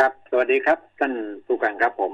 [0.00, 1.14] ครับ สวัสดีครับท่าน
[1.46, 2.12] ผู้การครับผม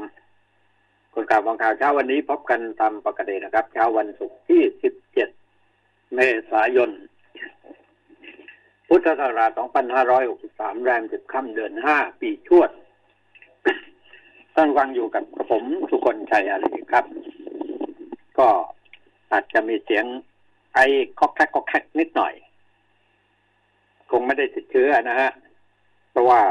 [1.15, 4.63] คนข่าวบางข่าวเช้าวันนี้พบกันตามปกตินะครับ เช้าวันศุกร์ที่
[5.39, 6.21] 17 เม
[6.51, 6.91] ษายน
[8.89, 9.51] พุทธศักราช
[10.17, 12.71] 2563 แรม10ค่ำเดือน 5 ปีชวด
[14.55, 17.05] ท่านฟังอยู่กับผมสุคนชัยอะไรครับ
[18.39, 18.49] ก็
[19.33, 20.05] อาจจะมีเสียง
[20.75, 20.79] ไอ
[21.19, 22.35] คอกแคกคอกแคกนิดหน่อย
[24.11, 25.31] คงไม่ได้ติดเชื้อนะฮะ
[26.13, 26.43] เพราะว่า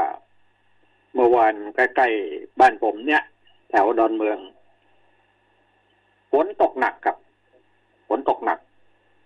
[1.14, 3.22] เมื่อวานใกล้ๆบ้านผมเนี่ย
[3.70, 4.38] แถวดอนเมือง
[6.32, 7.16] ฝนตกหนักครับ
[8.08, 8.58] ฝนตกหนัก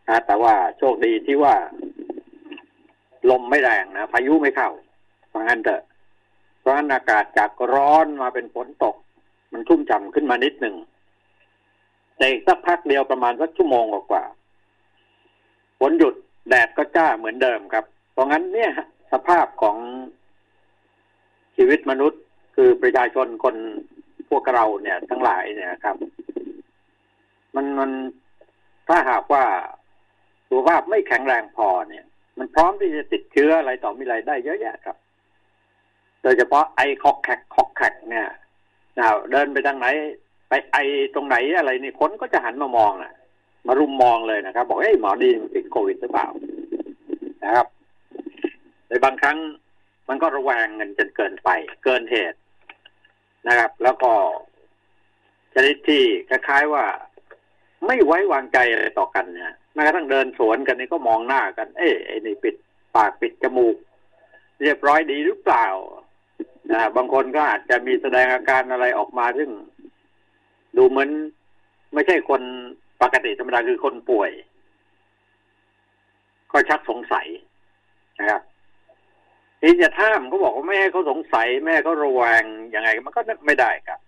[0.08, 1.54] นะแต่ว่าโชคดีที่ว่า
[3.30, 4.70] ลมไม่แรงนะพายุไม่เข้า
[5.28, 5.82] เพราะงั้นเถอะ
[6.60, 8.96] เพราะงั้นอากาศจากร้อนมาเป็นฝนตก
[9.52, 10.76] มันชุ่มฉ่ำขึ้นมานิดหนึ่ง
[12.16, 14.24] แต่อีกสักพักเดียวประมาณสักชั่วโมงกว่า
[15.80, 16.14] ฝนหยุด
[16.48, 18.72] แดดก็จ้าเหมือนเดิมครับ เพราะงั้นเนี่ย
[19.12, 19.76] สภาพของ
[21.56, 22.20] ชีวิตมนุษย์
[22.56, 23.56] คือประชาชนคน
[24.30, 25.96] พวกเราเนี่ยทั้งหลายเนี่ยครับ
[27.54, 27.90] มันมัน
[28.88, 29.44] ถ้าหากว่า
[30.48, 32.04] สุขภาพไม่แข็งแรงพอเนี่ย
[32.38, 34.96] มันพร้อมที่จะติดเชื้ออะไรต่อมีอะไรได้เยอะแยะครับ
[36.22, 38.26] โดยเฉพาะไอคอกแขกคอกแขกเนี่ย
[38.98, 39.86] นะเดินไปทางไหน
[40.48, 40.76] ไปไอ
[41.14, 43.12] ตรงไหนอะไรนี่คนก็จะหันมามองอะ
[43.66, 46.28] มารุมมองเลยนะครับ บอกเฮ้ยหมอดีติดโควิดหรือเปล่า
[47.44, 47.66] นะครับ
[48.88, 49.38] ในบางครั้ง
[50.08, 51.50] มันก็ระแวงเงินจนเกินไป
[51.84, 52.38] เกินเหตุ
[53.48, 54.12] นะครับ แล้วก็
[55.54, 56.84] ชนิดที่คล้ายๆว่า
[57.86, 62.54] ไม่ไว้วางใจอะไรต่อกันเนี่ยแม้กระทั่งเดินสวนกันนี่ก็มองหน้ากัน เอ๊ะไอ้นี่ปิด
[62.96, 63.76] ปากปิดจมูก
[64.62, 65.66] เรียบร้อยดีหรือเปล่า
[66.72, 69.50] นะบางคนก็อาจจะมีแสดงอาการอะไรออกมาซึ่ง
[70.76, 71.10] ดูเหมือน
[71.94, 72.42] ไม่ใช่คน
[73.02, 74.30] ปกติธรรมดาคือคนป่วย
[76.52, 77.26] ก็ชักสงสัย
[78.18, 78.42] นะครับ
[79.66, 84.00] ทีจะท่ามเขาบอกว่าไม่ให้เขาสงสัยแม่เขาระแวงยังไงมันก็ไม่ได้ครับ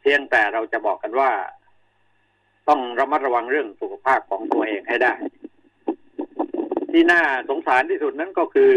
[0.00, 1.30] เพียงแต่เราจะบอกกันว่า
[2.68, 5.14] ต้องระมัดระวังเรื่องสุขภาพของตัวเองให้ได้
[6.90, 8.72] ที่น่าสงสารที่สุดนั้นก็คือ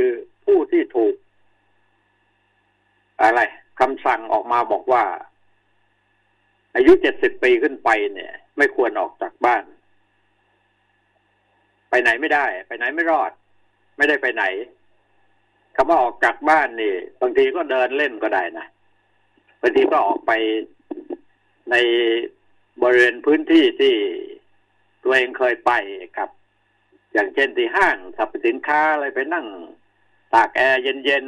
[0.45, 1.16] ผู้ที่ถูก
[3.22, 3.41] อะไร
[3.79, 5.03] คำสั่งออกมาบอกว่า
[6.75, 9.63] อายุเจ็ดสิบปีขึ้นไปเนี่ย ไม่ควรออกจากบ้าน
[11.89, 13.31] ไปไหนไม่ได้ ไปไหนไม่รอด
[13.97, 14.44] ไม่ได้ไปไหน
[15.81, 18.66] คำว่าออกจากบ้านนี่บางทีก็เดินเล่นก็ได้นะ
[19.62, 20.31] บางทีก็ออกไป
[21.72, 21.75] ใน
[22.81, 23.95] บริเวณพื้นที่ที่
[25.03, 25.72] ตัวเองเคยไป
[26.17, 26.29] ครับ
[27.13, 29.45] อย่างเช่นที่ห้างสรรพสินค้าอะไรไปนั่ง
[30.34, 31.28] ตากแอร์เย็น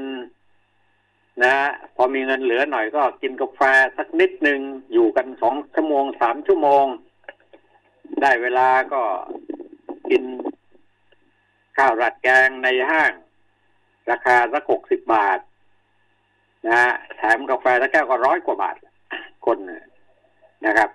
[0.69, 1.56] ๆนะ
[1.95, 3.62] พอมีเงินเหลือหน่อยก็กินกาแฟ
[3.97, 4.59] สักนิดหนึ่ง
[4.94, 6.85] อยู่กันสองชั่วโมงสามชั่วโมง
[8.22, 9.01] ได้เวลาก็
[10.09, 10.23] กิน
[11.78, 13.13] ข้าวรัดแกงในห้าง
[14.11, 15.39] ราคาสักหกสิบบาท
[16.67, 18.75] นะฮะแถมกาแฟสักแก้วก็ร้อยกว่าบาท
[19.45, 19.57] คน
[20.66, 20.89] นะครับ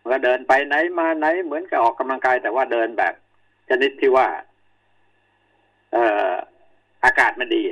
[0.00, 3.14] มันก็เดินไปไหนมาไหนเหมือนกับออกกำลังกาย แต่ว่าเดินแบบ
[3.68, 4.26] ชนิดที่ว่า
[5.92, 6.30] เอ่อ
[7.04, 7.62] อากาศมันดี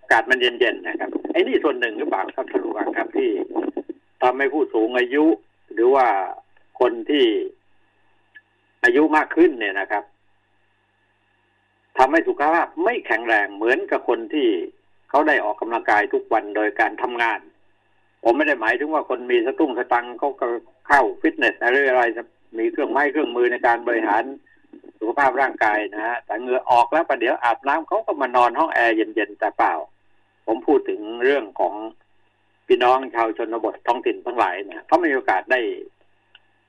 [0.00, 3.30] อากาศมันเย็นๆนะครับไอ้นี่ส่วนหนึ่งหรือเปล่าครับท่านผู้ฟังครับที่
[4.22, 5.24] ทำให้ผู้สูงอายุ
[5.72, 6.06] หรือว่า
[6.80, 7.26] คนที่
[8.84, 10.04] อายุมากขึ้นเนี่ยนะครับ
[11.98, 14.48] ทำให้สุขภาพไม่แข็งแรงเหมือนกับคนที่
[15.10, 17.40] เขาได้ออกกำลังกายทุกวันโดยการทำงาน
[18.24, 20.46] ผมไม่ได้หมายถึงว่าคนมีสตุ้งสตังเขาก็
[20.88, 22.02] เข้าฟิตเนสอะไรอะไร
[22.58, 24.24] มีเครื่องไม้เครื่องมือในการบริหาร
[24.98, 29.74] สุขภาพร่างกายนะฮะแต่เหงื่อออกแล้วประเดี๋ยวอาบน้ำเขาก็มานอนห้องแอร์เย็นๆแต่เปล่า
[30.46, 31.74] ผมพูดถึงเรื่องของ
[32.66, 35.60] พี่น้องชาวชนบทท้องถิ่นทั้งหลายเนี่ยเขาไม่มีโอกาสได้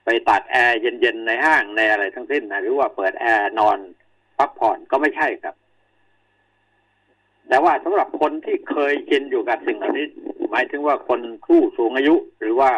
[0.05, 3.77] ไปตากแอร์เย็นๆในห้างในอะไรทั้งสิ้นนะหรือว่าเปิดแอร์นอน
[4.41, 5.55] พักผ่อนก็ไม่ใช่ครับ
[7.47, 10.05] แต่ว่าสำหรับคนที่เคยชินอยู่กับสิ่งเหล่านี้
[10.51, 12.71] หมายถึงว่าคนผู้สูงอายุ หรือว่า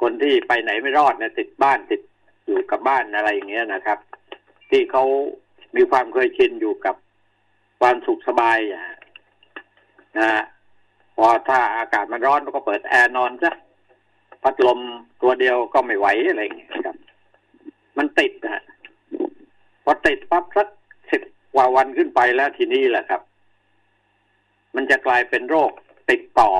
[0.00, 2.00] คนที่ไปไหนไม่รอดเนี่ยติดบ้านติด
[2.46, 3.98] อยู่กับบ้านอะไรอย่างเงี้ยนะครับ
[4.70, 5.04] ที่เขา
[5.76, 6.96] มีความเคยชินอยู่กับ
[7.80, 10.44] ความสุขสบายนะฮะ
[11.16, 13.52] พอถ้าอากาศมันร้อนก็เปิดแอร์นอนซะ
[14.42, 14.80] พัดลม
[15.22, 16.96] ตัวเดียวก็ไม่ไหวอะไรอย่างเงี้ยครับ
[17.98, 18.62] มันติดนะ
[19.88, 20.68] พอติดปั๊บสัก
[21.10, 21.22] สิบ
[21.54, 23.20] กว่าวันขึ้นไปแล้วทีนี้แหละครับ
[24.74, 25.70] มันจะกลายเป็นโรค
[26.10, 26.50] ติดต่อ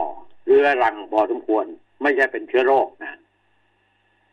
[0.46, 1.66] เรื้อรังพอสมควร
[2.02, 3.18] ไม่ใช่เป็นเชื้อโรคนะ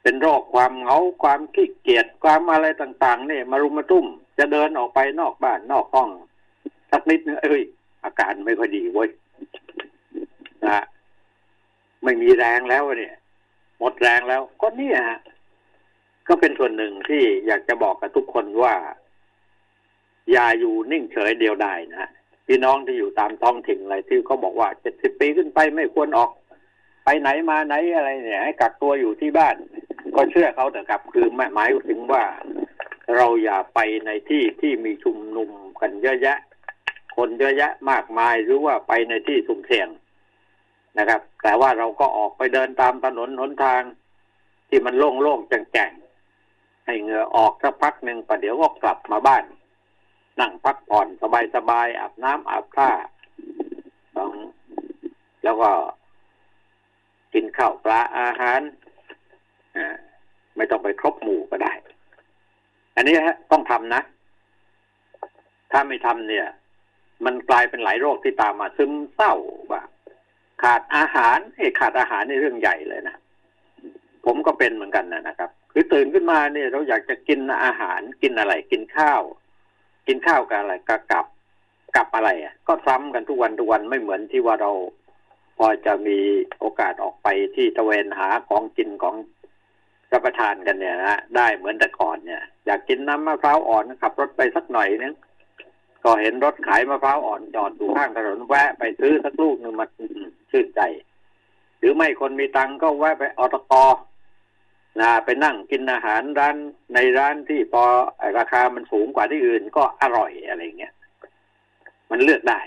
[0.03, 4.05] เป็นโรคความเหงาความขี้เกียจความอะไรต่าง ๆ เนี่ย มารุมมาตุ้ม
[4.37, 6.09] จะเดินออกไปนอกบ้านนอกห้อง
[6.91, 7.63] สักนิดนึงเอ้ย
[8.03, 9.09] อาการไม่ค่อยดีเว้ย
[10.65, 10.83] นะ
[12.03, 13.15] ไม่มีแรงแล้วเนี่ย
[13.79, 15.19] หมดแรงแล้ว ก็เนี่ยฮะ
[16.27, 18.75] ก็เป็นส่วนหนึ่งที่อยากจะบอกกับทุกคนว่า
[20.31, 22.09] อย่าอยู่นิ่งเฉยเดียวดายนะ
[22.47, 26.31] พี่น้องที่อยู่ตามท้องถิ่นอะไรที่เขาบอกว่าเจ็ดสิบปีขึ้นไปไม่ควรออก
[27.03, 29.55] ไปไหนมาไหนอะไรเนี่ย ให้กักตัวอยู่ที่บ้าน
[30.15, 32.23] ก็เชื่อเขาเถอะครับ คือหมายถึงว่า
[33.15, 35.49] เราอย่าไปในที่ที่มีชุมนุม
[35.81, 36.37] กันเยอะแยะ
[37.15, 39.89] คนเยอะแยะมากมายหรือว่าไปในที่สุ่มเสี่ยง
[40.97, 43.81] นะครับ แต่ว่าเราก็ออกไปเดินตามถนนหนทาง
[44.69, 45.91] ที่มันโล่งๆแจ้ง
[46.85, 49.43] ให้เหงื่อออกสักพักหนึ่งประเดี๋ยวก็กลับมาบ้าน
[50.39, 51.07] นั่งพักผ่อน
[51.55, 52.89] สบายๆอาบน้ำอาบผ้า
[55.43, 55.71] แล้วก็
[57.33, 58.61] กินข้าวปลาอาหาร
[60.57, 61.73] ไม่ต้องไปครบหมู่ก็ได้
[62.95, 64.01] อันนี้ฮะ ต้องทำนะ
[65.71, 66.47] ถ้าไม่ทำเนี่ย
[67.25, 69.33] มันกลายเป็นหลายโรคที่ตามมาซึมเศร้า
[69.71, 69.87] บ้าง
[70.63, 73.15] ขาดอาหารไอ้ขาดอาหารในเรื่องใหญ่เลยนะ
[74.25, 79.21] ผมก็เป็นเหมือนกันนะนะครับ คือตื่นขึ้นมาเนี่ย เราอยากจะกินอาหารกินอะไร กินข้าว
[80.07, 81.25] กินข้าวกับอะไรกับกับ
[81.95, 84.71] กับอะไรอะ ก็ซ้ำกันทุกวันทุกวันไม่เหมือนที่ว่าเรา
[85.57, 86.19] พอจะมี
[86.59, 89.15] โอกาสออกไปที่ตะเวนหาของกินของ
[90.11, 95.13] รับประทานกันเนี่ยนะได้เหมือนแต่ก่อนเนี่ย อยากกินน้ำมะพร้าวอ่อนขับรถไปสักหน่อยนึง
[96.03, 99.85] ก็เห็นรถขายมะพร้าวอ่อนจอดอยู่ข้างถนนแวะไปซื้อสักลูกหนึ่งมา
[100.51, 100.81] ชื่นใจ
[101.79, 103.73] หรือไม่คนมีตังก็แวะไปอตก
[104.99, 106.55] นะไปนั่งกินอาหารร้าน
[106.93, 107.83] ในร้านที่พอ
[108.37, 110.93] ราคามันสูงกว่าที่อื่นก็อร่อยอะไรเงี้ย
[112.11, 112.61] มันเลือกได้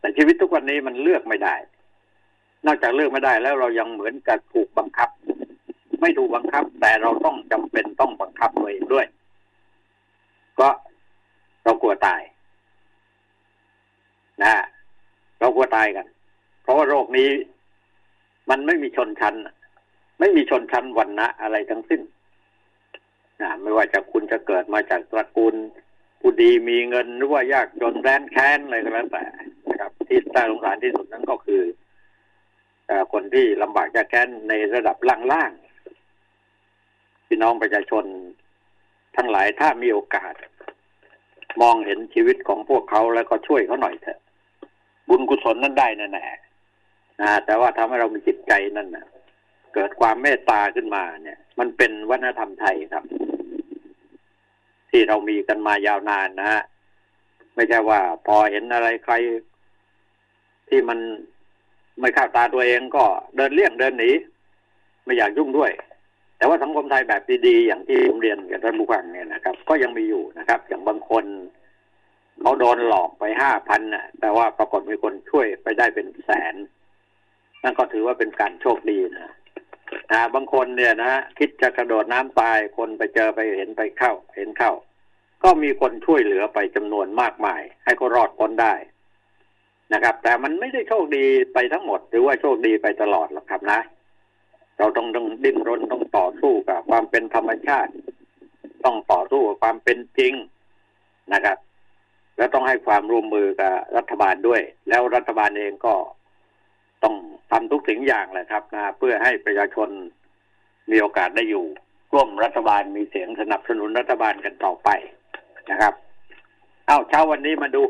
[0.00, 1.54] แต่ชีวิตทุกวันนี้มันเลือกไม่ได้
[2.66, 5.08] นอกจากเลือกไม่ได้แล้วเรายังเหมือนกับถูกบังคับ
[6.00, 9.06] ไม่ถูกบังคับ แต่เราต้องจำเป็นต้องบังคับตัวเองด้วย
[10.60, 10.68] ก็
[11.64, 12.20] เรากลัวตาย
[14.42, 14.54] นะ
[15.40, 16.06] เรากลัวตายกัน
[16.62, 17.30] เพราะว่าโรคนี้
[18.50, 19.34] มันไม่มีชนชั้น
[20.18, 22.00] ไม่มีชนชั้นวันนะอะไรทั้งสิ้น
[23.40, 25.54] นะไม่ว่าจะคุณจะเกิดมาจากตระกูล
[26.20, 29.24] ผู้ดีมีเงินหรือว่ายากจนแร้นแค้นอะไรก็แล้วแต่
[29.68, 31.62] นะครับ ที่ต้สงสารที่สุดนั้นก็คือ
[33.12, 34.96] คนที่ลำบากยากแค้นในระดับ
[35.32, 38.04] ล่างๆพี่น้องประชาชน
[39.16, 40.34] ทั้งหลายถ้ามีโอกาส
[41.60, 44.18] มองเห็นชีวิตของพวกเขาแล้วก็ช่วยเขาหน่อยเถอะ
[45.08, 49.06] บุญกุศลนั้นได้แน่ๆนะแต่ว่าทำให้เรามีจิตใจนั่นนะ
[49.78, 53.04] เกิดความเมตตาขึ้นมาเนี่ย มันเป็นวัฒนธรรมไทยครับ
[54.90, 56.62] ที่เรามีกันมายาวนานนะฮะ
[57.54, 59.14] ไม่ใช่ว่า พอเห็นอะไรใคร
[60.68, 60.98] ที่มัน
[62.00, 63.04] ไม่เข้าตาตัวเองก็
[63.36, 64.10] เดินเลี่ยงเดินหนี
[65.04, 65.70] ไม่อยากยุ่งด้วย
[66.36, 71.24] แต่ว่าสังคมไทยแบบดีๆอย่างที่ผมเรียนกับท่านผู้ฟังเนี่ยนะครับ ก็ยังมีอยู่นะครับ อย่างบางคน
[72.40, 76.54] เขาโดนหลอกไปห้าพันน่ะ แต่ว่าปรากฏมีคนช่วยไปได้เป็นแสน
[77.62, 79.34] นั่นก็ถือว่าเป็นการโชคดีนะ
[80.12, 84.72] นะบางคนเนี่ยนะคิดจะกระโดดน้ำตายคนไปเจอไปเห็นไปเข้า เห็นเข้า
[85.42, 88.74] ก็มีคนช่วยเหลือไปจำนวนมากมาย ให้เขารอดพ้นได้
[89.92, 91.24] นะครับ แต่มันไม่ได้โชคดี
[91.54, 93.80] ไปทั้งหมด หรือว่าโชคดีไปตลอดหรอกครับนะ
[94.78, 97.92] เราต้องต้องดิ้นรนต้องต่อสู้กับความเป็นธรรมชาติ
[98.84, 100.34] ต้องต่อสู้กับความเป็นจริง
[101.32, 101.58] นะครับ
[102.36, 105.94] แล้วต้องให้ความร่วมมือกับรัฐบาลด้วย แล้วรัฐบาลเองก็
[107.02, 107.14] ต้อง
[107.50, 109.88] ทำทุกสิ่งอย่างแหละครับนะเพื่อให้ประชาชน
[110.90, 111.64] มีโอกาสได้อยู่
[112.12, 114.88] ร่วมรัฐบาลมีเสียงสนับสนุนรัฐบาลกันต่อไป
[115.70, 115.94] นะครับ
[116.86, 117.82] เอาเช้าวันนี้มาดู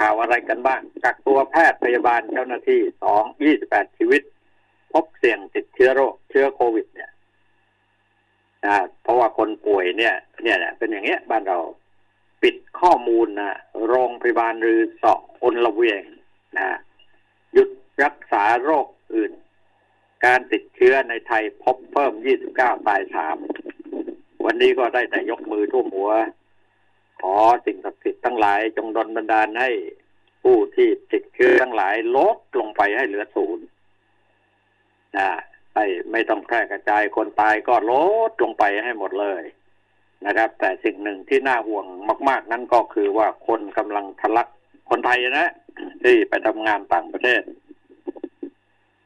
[0.00, 4.22] ข่าวอะไรกันบ้างกักตัวแพทย์พยาบาลเจ้าหน้าที่สองยี่สิบแปดชีวิต
[4.92, 7.10] พบเสี่ยงติดเชื้อโรคเชื้อโควิด เนี่ย
[8.64, 10.14] นะเพราะว่าคนป่วยเนี่ย
[10.44, 11.58] เนี่ยเป็นอย่างเงี้ยบ้านเรา
[12.42, 13.52] ปิดข้อมูลนะ
[13.88, 16.02] โรงพยาบาลหรือสอบอนละเวง
[16.58, 16.66] นะ
[17.52, 17.68] หยุด
[18.04, 19.32] รักษาโรคอื่น
[20.24, 22.12] การติดเชื้อในไทยพบเพิ่ม
[22.50, 23.36] 29 ตายสาม
[24.44, 26.10] วันนี้ก็ได้แต่ยกมือท่วมหัว
[27.20, 27.34] ขอ
[27.66, 29.70] สิ่งศักดิ์สิทธิ์ทั้งหลายจงดลบันดาลให้
[30.42, 33.64] ผู้ที่ติดเชื้อทั้งหลายลดลงไปให้เหลือศูนย์
[35.16, 35.28] นะ
[35.74, 37.92] ไม่ไม่ต้องแพร่กระจายคนตายก็ล
[38.30, 39.42] ดลงไปให้หมดเลย
[40.26, 41.84] นะครับ แต่สิ่งหนึ่งที่น่าห่วง
[42.28, 44.48] มาก ๆ นั้นก็คือว่าคนกำลังทะลัก
[44.90, 45.48] คนไทยนะ
[46.02, 47.42] ที่ไปทำงานต่างประเทศ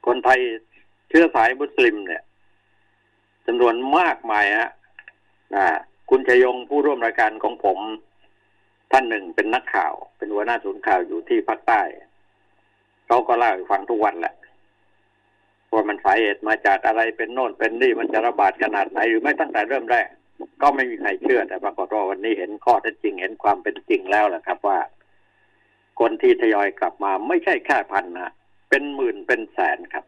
[0.06, 0.40] คนไทย
[1.08, 2.22] เชื้อสายมุสลิมเนี่ย
[3.46, 4.70] จำนวนมากมายฮะ
[6.10, 7.78] คุณชยงผู้ร่วมรายการของผม
[8.92, 11.82] ท่านหนึ่งเป็นนักข่าว เป็นหัวหน้าศูนย์ข่าวอยู่ที่ภาคใต้
[13.06, 14.34] เขาก็เล่าให้ฟังทุกวันแหละ
[15.72, 20.08] ว่ามันสาเหตุมาจากอะไรเป็นโน่นเป็นนี่มันจะระบาดขนาดไหนหรือไม่ตั้งแต่เริ่มแรก
[20.62, 24.78] ก็ไม่มีใครเชื่อแต่ปรากฏว่าวันนี้เห็นข้อเท็จจริงเห็นความเป็นจริงแล้วแหละครับว่า
[26.00, 28.32] คนที่ทยอยกลับมาไม่ใช่แค่พันนะ
[28.68, 30.04] เป็นหมื่นเป็นแสนครับ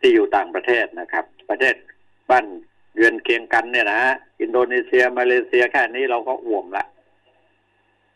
[0.00, 1.74] ที่อยู่ต่างประเทศนะครับ ประเทศ
[2.30, 2.46] บ้าน
[2.94, 4.00] เยือนเคียงกันเนี่ยนะ
[4.40, 6.84] อินโดนีเซียมาเลเซียแค่นี้เราก็อ่วมละ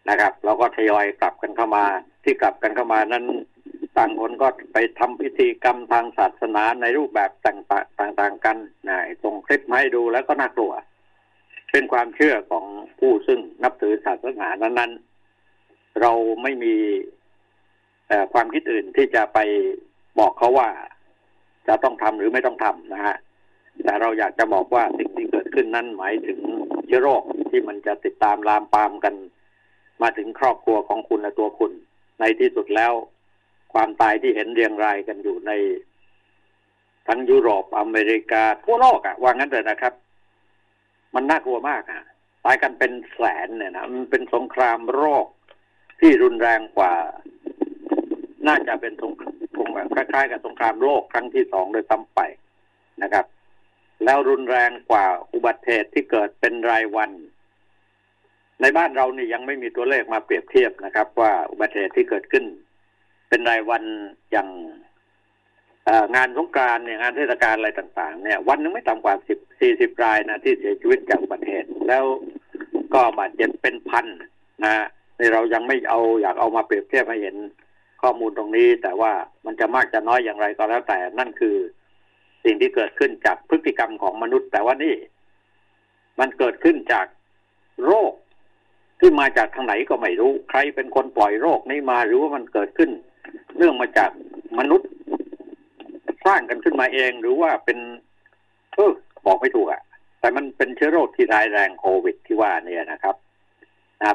[0.08, 1.84] นะครับ เราก็ทยอยกลับกันเข้ามา
[2.24, 3.24] ที่กลับกันเข้ามานั้น
[3.96, 8.56] ต่างคนก็ไปทำพิธีกรรมทางศาสนาในรูปแบบต่างๆกัน
[8.88, 10.72] นะส่งคลิปมาให้ดูแล้วก็น่ากลัว
[11.72, 12.64] เป็นความเชื่อของ
[12.98, 16.12] ผู้ซึ่งนับถือศาสนานั้นๆ เรา
[16.42, 16.74] ไม่มี
[18.32, 19.38] ความคิดอื่นที่จะไป
[20.18, 20.68] บอกเขาว่า
[21.68, 23.16] จะต้องทำหรือไม่ต้องทำนะฮะ
[23.84, 26.38] แต่เราอยากจะบอกว่าสิ่งที่เกิดขึ้นนั้นหมายถึง
[26.86, 29.14] เชื้อโรคที่มันจะติดตามลามปามกัน
[30.02, 31.72] มาถึงครอบครัวของคุณและตัวคุณ
[32.20, 32.92] ในที่สุดแล้ว
[33.72, 35.52] ความตายที่เห็นเรียงรายกันอยู่ใน
[37.08, 39.94] ทั้งยุโรปอเมริกาทั่วโลกอะว่างั้นเลยนะครับ
[41.14, 42.02] มันน่ากลัวมากอะ
[42.44, 45.26] ตายกันเป็นแสนเนี่ยนะมันเป็นสงครามโรค
[46.00, 46.94] ที่รุนแรงกว่า
[48.46, 49.12] น่าจะเป็นสง
[49.56, 52.20] คงคล้ายๆ กับสงครามโลกครั้งที่สองโดยซ้ำไป
[53.02, 53.24] นะครับ
[54.04, 57.10] แล้วรุนแรงกว่าอุบัติเหตุที่เกิดเป็นรายวัน
[58.60, 62.44] ในบ้านเรานี่ยังไม่มีตัวเลขมาเปรียบเทียบนะครับ ว่าอุบัติเหตุที่เกิดขึ้น
[63.28, 63.82] เป็นรายวัน
[64.32, 64.48] อย่าง
[66.16, 72.04] งานสงกรานเนี่ยงานเทศกาลอะไรต่างๆ เนี่ย วันนึงไม่ต่ำกว่าสิบสี่สิบรายนะที่เสียชีวิตจากอุบัติเหตุแล้ว
[72.94, 74.06] ก็บาดเจ็บเป็นพัน
[74.64, 74.74] นะ
[75.16, 77.36] ในเรายังไม่เอาอยากเอามาเปรียบเทียบให้เห็น
[78.02, 79.12] ข้อมูลตรงนี้ แต่ว่า
[79.46, 81.56] มันจะมากจะน้อยอย่างไรก็แล้วแต่นั่นคือ
[82.44, 84.94] สิ่งที่เกิดขึ้นจากพฤติกรรมของมนุษย์ แต่ว่านี่
[86.20, 87.06] มันเกิดขึ้นจาก
[87.86, 88.12] โรค
[89.00, 92.90] ที่มาจากทางไหนก็ไม่รู้ ใครเป็นคนปล่อยโรคนี้มา หรือว่ามันเกิดขึ้น
[93.56, 94.10] เรื่องมาจาก
[94.58, 94.88] มนุษย์
[96.26, 97.78] สร้างกันขึ้นมาเองหรือว่าเป็น
[98.74, 98.92] เออ
[99.26, 99.82] บอกไม่ถูกอะ่ะ
[100.20, 103.16] แต่มันเป็นเชื้อโรคที่ร้ายแรงโควิดที่ว่าเนี่ยนะครับ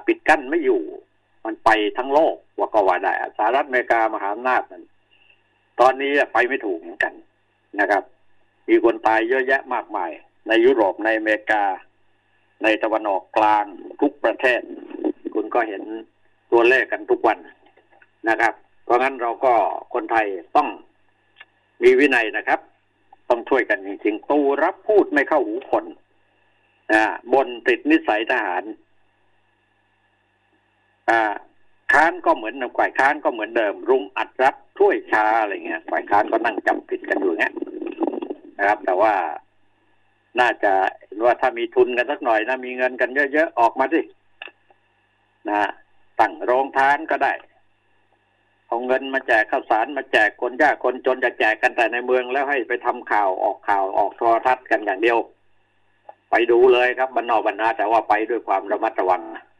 [0.08, 0.82] ปิดกั้นไม่อยู่
[1.46, 4.84] มันไปทั้งโลกว่าก็ว่าได้สหรัฐอเมริกามหาอำนาจนั้น
[5.80, 7.14] ตอนนี้ไปไม่ถูกเหมือนกัน
[7.80, 8.04] นะครับ
[8.70, 10.12] มีคนตายเยอะแยะมากมาย
[10.48, 11.64] ในยุโรปในอเมริกา
[12.64, 13.66] ในตะวันออกกลาง
[14.02, 14.62] ทุกประเทศ
[15.34, 15.84] คุณก็เห็น
[16.52, 17.38] ตัวเลขกันทุกวัน
[18.30, 19.54] นะครับ เพราะงั้นเราก็
[19.94, 20.68] คนไทยต้อง
[21.84, 22.60] มีวินัยนะครับ
[23.30, 25.86] ต้องช่วยกันจริงๆตูรับพูดไม่เข้าหูคน
[26.94, 28.64] นะบนติดนิสัยทหาร
[31.94, 37.54] ค้านก็เหมือนฝ่ายค้านก็เหมือนเดิม รุมอัดรับช่วยชาอะไรเงี้ยฝ่ายค้านก็นั่งจำผิดกันอยู่เงี้ย
[38.58, 39.14] นะครับ แต่ว่า
[40.40, 40.74] น่าจะ
[41.06, 44.02] เห็นว่าถ้ามีทุนกันสักหน่อยนะมีเงินกันเยอะๆออกมาสิ
[45.50, 45.70] นะ
[46.20, 47.34] ตั้งโรงทานก็ได้
[48.68, 55.18] เอาเงินมาแจกข้าวสารมาแจกคนยากคนจนจะแจกกันแต่ในเมืองแล้วให้ไปทำข่าวออกข่าวออกโทรทัศน์กันอย่างเดียว
[56.32, 59.55] ไปดูเลยครับบรรณาบรรณาแต่ว่าไปด้วยความระมัดระวังต้อง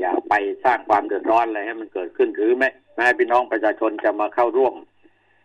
[0.00, 4.74] อย่าไปสร้างความเดือดร้อนอะไรให้มันเกิดขึ้นหรือแม้แม้พี่น้องประชาชนจะมาเข้าร่วม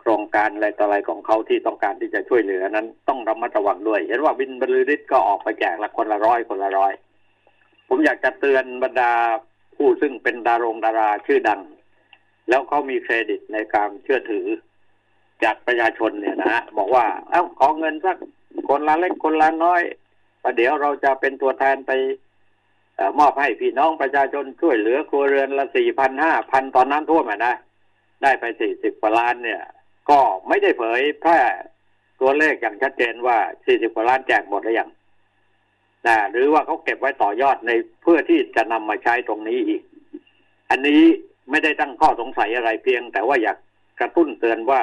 [0.01, 6.93] โครงการอะไรต่ออะไรของเขาที่ต้องการที่จะช่วยเหลือนั้น ต้องระมัดระวังด้วย เห็นว่าวินบรรลือฤทธิ์ก็ออกไปแจกละคนละร้อยคนละร้อย
[7.87, 9.11] ผมอยากจะเตือนบรรดา
[9.75, 11.61] ผู้ซึ่งเป็นดารงดาราชื่อดัง
[12.49, 14.45] แล้วเขามีเครดิตในการเชื่อถือ
[15.43, 18.17] จากประชาชนเนี่ยนะฮะบอกว่า เอ้าขอเงินสัก
[18.69, 19.81] คนละเล็กคนละน้อย
[20.43, 21.91] ประเดี๋ยวเราจะเป็นตัวแทนไป
[23.19, 27.53] มอบให้พี่น้องประชาชนช่วยเหลือครัวเรือนละสี่พันห้าพันตอนนั้นทั่วมาได้
[28.23, 29.61] ได้ไปสี่สิบกว่าล้านเนี่ย
[30.09, 31.39] ก็ไม่ได้เผยแพร่
[32.21, 34.89] ตัวเลขอย่างชัดเจนว่าสี่สิบกว่าล้านแจกหมดหรือยัง
[36.07, 37.71] นะหรือว่าเขาเก็บไว้ต่อยอดใน
[38.01, 39.81] เพื่อที่จะนำมาใช้ตรงนี้อีก
[40.69, 41.01] อันนี้
[41.49, 43.57] ไม่ได้ตั้งข้อสงสัยอะไรเพียง แต่ว่าอยาก
[43.99, 44.81] กระตุ้นเตือนว่า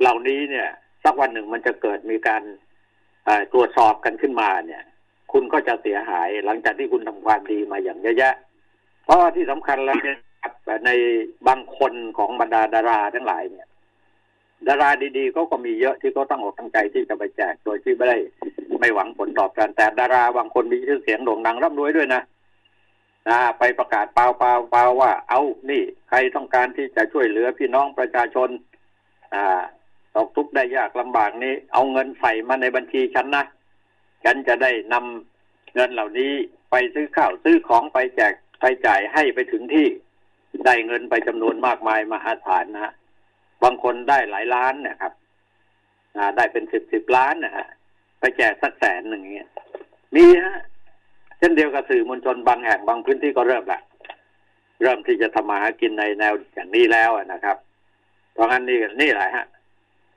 [0.00, 0.68] เหล่านี้เนี่ย
[1.04, 2.42] สักวันหนึ่งมันจะเกิดมีการ
[3.52, 4.82] ตรวจสอบกันขึ้นมาเนี่ย
[5.32, 8.34] คุณก็จะเสียหาย หลังจากที่คุณทำความดีมาอย่างเยอะแยะ
[9.04, 10.18] เพราะที่สำคัญแล้วเนี่ย
[10.86, 10.90] ใน
[11.48, 13.66] บางคนของบรรดาดาราทั้งหลายเนี่ย
[14.68, 18.18] ดาราดีๆก็ก็มีเยอะที่เขาตั้งอกตั้งใจที่จะไปแจกโดยที่ไม่ได้
[18.80, 22.22] ไม่หวังผลตอบแทนแต่ดาราบางคนมีชื่อเสียงโด่งดังร่ำรวยด้วยนะ
[23.28, 25.40] นะไปประกาศเปล่าเปล่าเปล่าว่า เอา
[25.70, 28.48] นี่ ใครต้องการที่จะช่วยเหลือพี่น้องประชาชน
[29.34, 29.60] อ่า
[30.16, 33.44] ตกทุกข์ได้ยากลำบากนี้ เอาเงินใส่มาในบัญชีฉันนะ
[34.26, 36.32] ฉันจะได้นำเงินเหล่านี้
[36.70, 39.86] ไปซื้อข้าวซื้อของไปแจกไปจ่ายให้ไปถึงที่
[40.66, 42.92] ได้เงินไปจำนวนมากมายมหาศาลนะฮะ
[43.62, 45.12] บางคนได้หลายล้านนะครับ
[46.36, 47.66] ได้เป็นสิบสิบล้านนะฮะ
[48.20, 49.50] ไปแจกสักแสนหนึ่งเงี้ย
[50.14, 50.58] มีฮะ
[51.38, 53.80] เช่นเดียวกับสื่อมวลชนบางแห่งบางพื้นที่ก็เริ่มละ
[54.82, 57.56] เริ่มที่จะทำมาหากินในแนวอย่างนี้แล้วนะครับ
[58.32, 59.46] เพราะงั้นนี่นี่แหละฮะ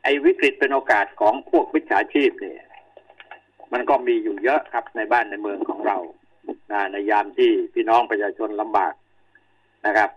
[0.03, 2.68] ไอ้วิกฤตเป็นโอกาสของพวกวิชาชีพเนี่ย
[3.73, 5.97] มันก็มีอยู่เยอะครับในบ้านในเมืองของเรา
[6.91, 8.93] ในยามที่พี่น้องประชาชนลำบาก
[9.85, 10.09] นะครับ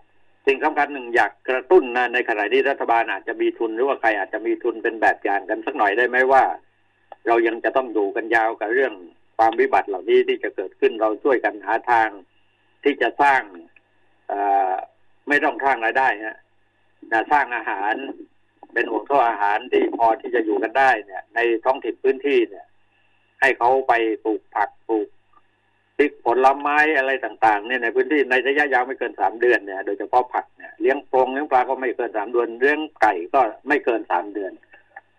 [0.45, 6.43] สิ่งสำคัญหนึ่งอยากกระตุ้นนะในขณะนี้รัฐบาลอาจจะมีทุนหรือว่าใครอาจจะมีทุนเป็นแบบอย่างกันสักหน่อยได้ไหมว่า
[7.27, 8.93] เรายังจะต้องดูกันยาวกับเรื่อง
[9.37, 12.09] ความวิบัติเหล่านี้ที่จะเกิดขึ้นเราช่วยกันหาทาง
[12.83, 13.41] ที่จะสร้าง
[15.27, 16.37] ไม่ต้องสร้างรายได้ฮะ
[17.31, 17.93] สร้างอาหาร
[18.73, 22.65] เป็นห่วงโซ่อาหารที่พอที่จะอยู่กันได้เนี่ย ในท้องถิ่นพื้นที่เนี่ย
[23.43, 23.93] ให้เขาไป
[24.25, 25.07] ปลูกผักปลูก
[25.97, 34.51] พริกผลไม้อะไรต่าง ๆ เนี่ยในพื้นที่ในระยะยาวไม่เกินสามเดือนเนี่ย โดยเฉพาะผักเนี่ยเลี้ยงปงเลี้ยงปลาก็ไม่เกินสามเดือนเลี้ยงไก่ก็ไม่เกินสามเดือน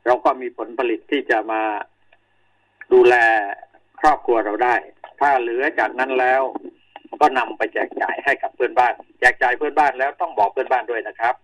[0.07, 1.62] เราก็มีผลผลิตที่จะมา
[2.93, 3.14] ดูแล
[4.00, 4.76] ครอบครัวเราได้
[5.21, 6.43] ถ้าเหลือจากนั้นแล้ว
[7.21, 11.35] ก็นำไปแจกจ่ายให้กับเพื่อนบ้าน แจกจ่ายเพื่อนบ้านแล้วต้องบอกเพื่อนบ้านด้วยนะครับ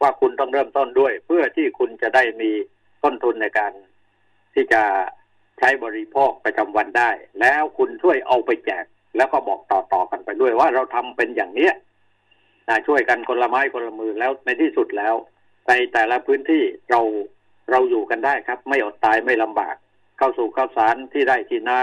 [0.00, 2.50] ว่าคุณต้องเริ่มต้นด้วย เพื่อที่คุณจะได้มี
[3.04, 3.72] ต้นทุนในการ
[4.54, 4.82] ที่จะ
[5.58, 8.84] ใช้บริโภคประจำวันได้ แล้วคุณช่วยเอาไปแจก
[9.16, 11.72] แล้วก็บอกต่อๆกันไปด้วยว่าเราทำเป็นอย่างเนี้ย
[12.68, 15.14] นะช่วยกันคนละไม้คนละมือแล้วในที่สุดแล้ว
[15.68, 17.00] ในแต่ละพื้นที่เรา
[17.70, 19.74] เราอยู่กันได้ครับ ไม่อดตายไม่ลำบาก
[20.18, 21.80] เข้าสู่ข้าวสารที่ได้ที่นา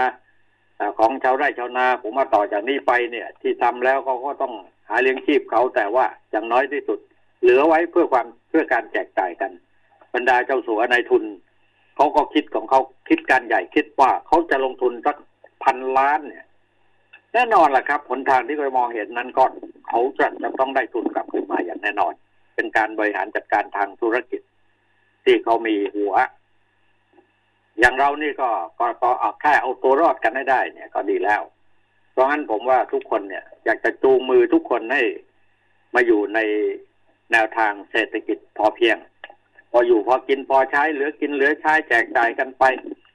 [0.98, 4.52] ของชาวไร่ชาวนาผมมาต่อจากนี้ไปเนี่ย ที่ทำแล้วเขาก็ต้อง
[4.88, 6.98] หาเลี้ยงชีพเขาแต่ว่าอย่างน้อยที่สุด
[7.42, 9.50] เหลือไว้เพื่อความเพื่อการแจกจ่ายกัน
[10.14, 11.24] บรรดาเจ้าสัวนายทุน
[11.96, 15.16] เขาก็คิดของเขาคิดการใหญ่คิดว่าเขาจะลงทุนสัก
[15.64, 16.46] พันล้านเนี่ย
[17.34, 19.44] แน่นอนล่ะครับผลทางที่เรามองเห็นนั้นก็
[19.88, 22.12] เขาจะจะต้องได้ทุนกลับขึ้นมาอย่างแน่นอน
[22.54, 24.40] เป็นการบริหารจัดการทางธุรกิจ
[25.24, 26.12] ที่เขามีหัว
[27.80, 31.42] อย่างเรานี่ก็ก็ก็เอาแค่เอาตัวรอดกันได้ได้ เนี่ย ก็ดีแล้ว
[32.12, 35.02] เพราะงั้นผมว่าทุกคนเนี่ย อยากจะจูงมือทุกคนให้
[35.94, 36.38] มาอยู่ใน
[37.32, 38.96] แนวทางเศรษฐกิจพอเพียง
[39.72, 42.64] พออยู่พอกินพอใช้เหลือกินเหลือใช้แจกจ่ายกันไป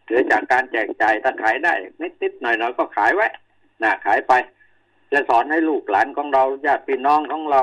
[0.05, 3.27] เหลือจากการแจกจ่ายถ้าขายได้นิดนิดหน่อยหน่อยก็ขายไว้
[3.83, 4.33] นะขายไป
[5.11, 7.61] จะสอนให้ลูกหลานของเราญาติพี่น้องของเรา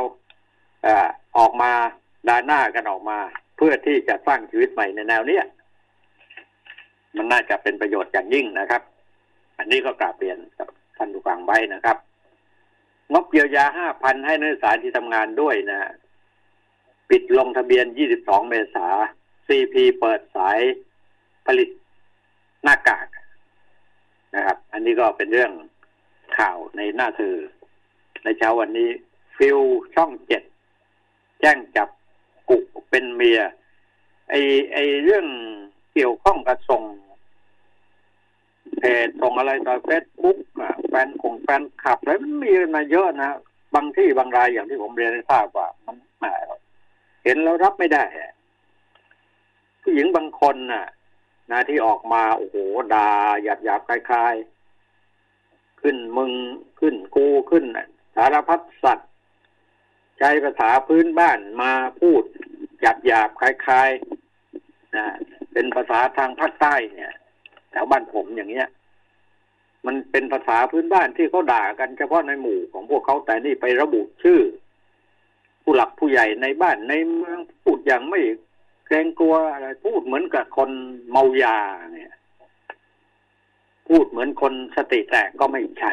[0.86, 0.88] อ
[1.38, 1.72] ออกมา
[2.28, 3.18] ดานหน้ากันออกมา
[3.56, 5.44] เพื่อที่จะสร้างชีวิตใหม่ในแนวเนี้ย
[7.16, 8.82] มันน่าจะเป็นประโยชน์อย่างยิ่งนะครับ
[9.58, 11.96] อันนี้ก็กราบเรียนกับท่านผู้ฟังไว้นะครับ
[13.12, 15.78] งบเยียวยาห้าพันให้นักศึกษาที่ทำงานด้วยนะ
[17.10, 17.86] ปิดลงทะเบียน
[18.18, 18.86] 22 เมษา
[19.46, 20.58] CP เปิดสาย
[21.46, 21.68] ผลิต
[22.62, 23.08] หน้ากาก
[24.34, 25.52] นะครับ อันนี้ก็เป็นเรื่อง
[26.38, 27.36] ข่าวในหน้าสื่อ
[28.24, 28.90] ในเช้าวันนี้
[29.36, 29.58] ฟิล
[29.94, 30.42] ช่องเจ็ด
[31.40, 31.88] แจ้งจับ
[32.48, 33.40] กุกเป็นเมีย
[34.30, 34.34] ไอ
[34.72, 35.26] ไอเรื่อง
[35.94, 36.82] เกี่ยวข้องกับส่ง
[38.78, 40.38] เพจส่งอะไรต่อเฟซบุ๊ก
[40.88, 43.30] แฟนของแฟนขับแล้วมันมีมาเยอะนะ
[43.74, 45.96] บางที่บางรายอย่างที่ผมเรียนให้ทราบว่า มัน
[47.24, 48.04] เห็นแล้วรับไม่ได้
[49.82, 50.86] ผู้หญิงบางคนน่ะ
[51.50, 52.56] นะที่ออกมาโอ้โห
[52.94, 53.08] ด่า
[53.42, 56.32] หยาบหยาบคลายๆ ขึ้นมึง
[56.80, 57.64] ขึ้นกูขึ้น
[58.16, 59.10] สารพัดสัตว์
[60.18, 62.22] ใช้ภาษาพื้นบ้านมาพูด
[62.80, 65.06] หยาบหยาบคล้ายๆนะ
[65.52, 67.14] เป็นภาษาทางภาคใต้เนี่ย
[67.70, 68.68] แถวบ้านผมอย่างเงี้ย
[69.86, 74.40] มันเป็นภาษาพื้นบ้านที่เขาด่ากันเฉพาะในหมู่ของพวกเขาแต่นี่ไประบุชื่อ
[75.64, 78.20] ผู้หลักผู้ใหญ่ในบ้านในเมืองพูดอย่างไม่
[78.86, 80.70] เกรงกลัวอะไรพูดเหมือนกับคน
[81.10, 81.58] เมายา
[81.92, 82.12] เนี่ย
[83.88, 85.92] พูดเหมือนคนสติแตกก็ไม่ใช่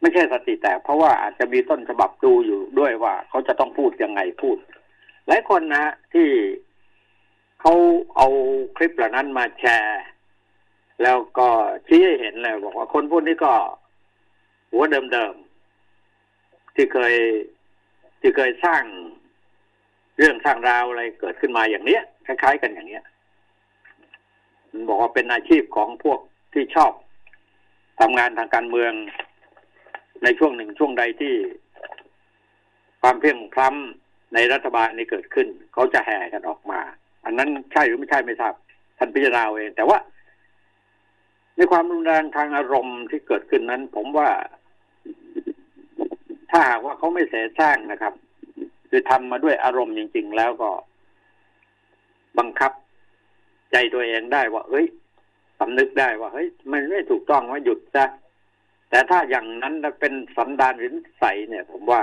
[0.00, 4.56] ไม่ใช่สติแตกเพราะว่าอาจจะมีต้นฉบับดูอยู่ด้วยว่าเขาจะต้องพูดยังไงพูด
[5.26, 6.28] หลายคนนะที่
[7.60, 7.74] เขา
[8.16, 8.28] เอา
[8.76, 10.04] คลิปเหล่านั้นมาแชร์
[11.02, 11.48] แล้วก็
[11.86, 13.52] ชี้ให้เห็นเลยบอกว่าคนพวกนี้ก็
[14.70, 17.14] หัวเดิมๆที่เคย
[18.20, 18.82] ที่เคยสร้าง
[20.18, 23.04] เรื่องสร้างราวอะไรเกิดขึ้นมาอย่างเนี้ยคล้ายๆกันอย่างเนี้ย
[24.72, 26.20] มันบอกว่าเป็นอาชีพของพวก
[26.52, 26.92] ที่ชอบ
[28.00, 28.92] ทำงานทางการเมือง
[30.24, 31.34] ในช่วงหนึ่งช่วงใดที่
[33.02, 36.80] ความเพียงพล้ำในรัฐบาลนี้เกิดขึ้น เขาจะแห่กันออกมา
[37.24, 38.54] อันนั้นใช่หรือไม่ใช่ไม่ทราบ
[38.98, 39.98] ท่านพิจารณาเอง แต่ว่า
[41.56, 44.28] ในความรุนแรงทางอารมณ์ที่เกิดขึ้นนั้น ผมว่า
[46.50, 48.14] ถ้าหากว่าเขาไม่เสียสร้างนะครับ
[48.90, 50.70] คือทำมาด้วยอารมณ์จริง ๆ แล้วก็
[52.38, 52.72] บังคับ
[53.72, 54.86] ใจตัวเองได้ว่า เฮ้ย
[55.60, 58.04] สำนึกได้ว่าเฮ้ย มันไม่ถูกต้องว่าหยุดซะ
[58.90, 62.02] แต่ถ้าอย่างนั้นเป็นสันดานหรือใสเนี่ย ผมว่า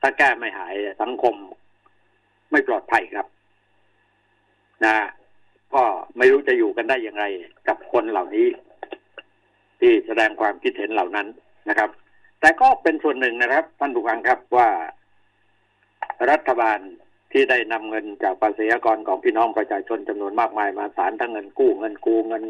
[0.00, 1.34] ถ้าแก้ไม่หายสังคม
[2.50, 3.26] ไม่ปลอดภัยครับ
[4.84, 4.96] นะ
[5.74, 5.82] ก็
[6.18, 7.24] ไม่รู้จะอยู่กันได้อย่างไร
[7.68, 8.46] กับคนเหล่านี้
[9.80, 11.26] ที่แสดงความคิดเห็นเหล่านั้น
[11.68, 11.90] นะครับ
[12.40, 14.68] แต่ก็เป็นส่วนหนึ่งนะครับท่านผู้ฟังครับว่า
[16.30, 16.78] รัฐบาล
[17.32, 22.44] ที่ได้นำเงินจากภาษีกรของพี่น้องประชาชนจำนวนมากมายมาสารทั้งเงินกู้เงินกู้เงิน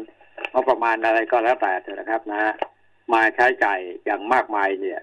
[0.53, 2.53] งบประมาณอะไรก็แล้วแต่เถอะนะครับนะ
[3.13, 4.99] มาใช้จ่ายอย่างมากมายเนี่ย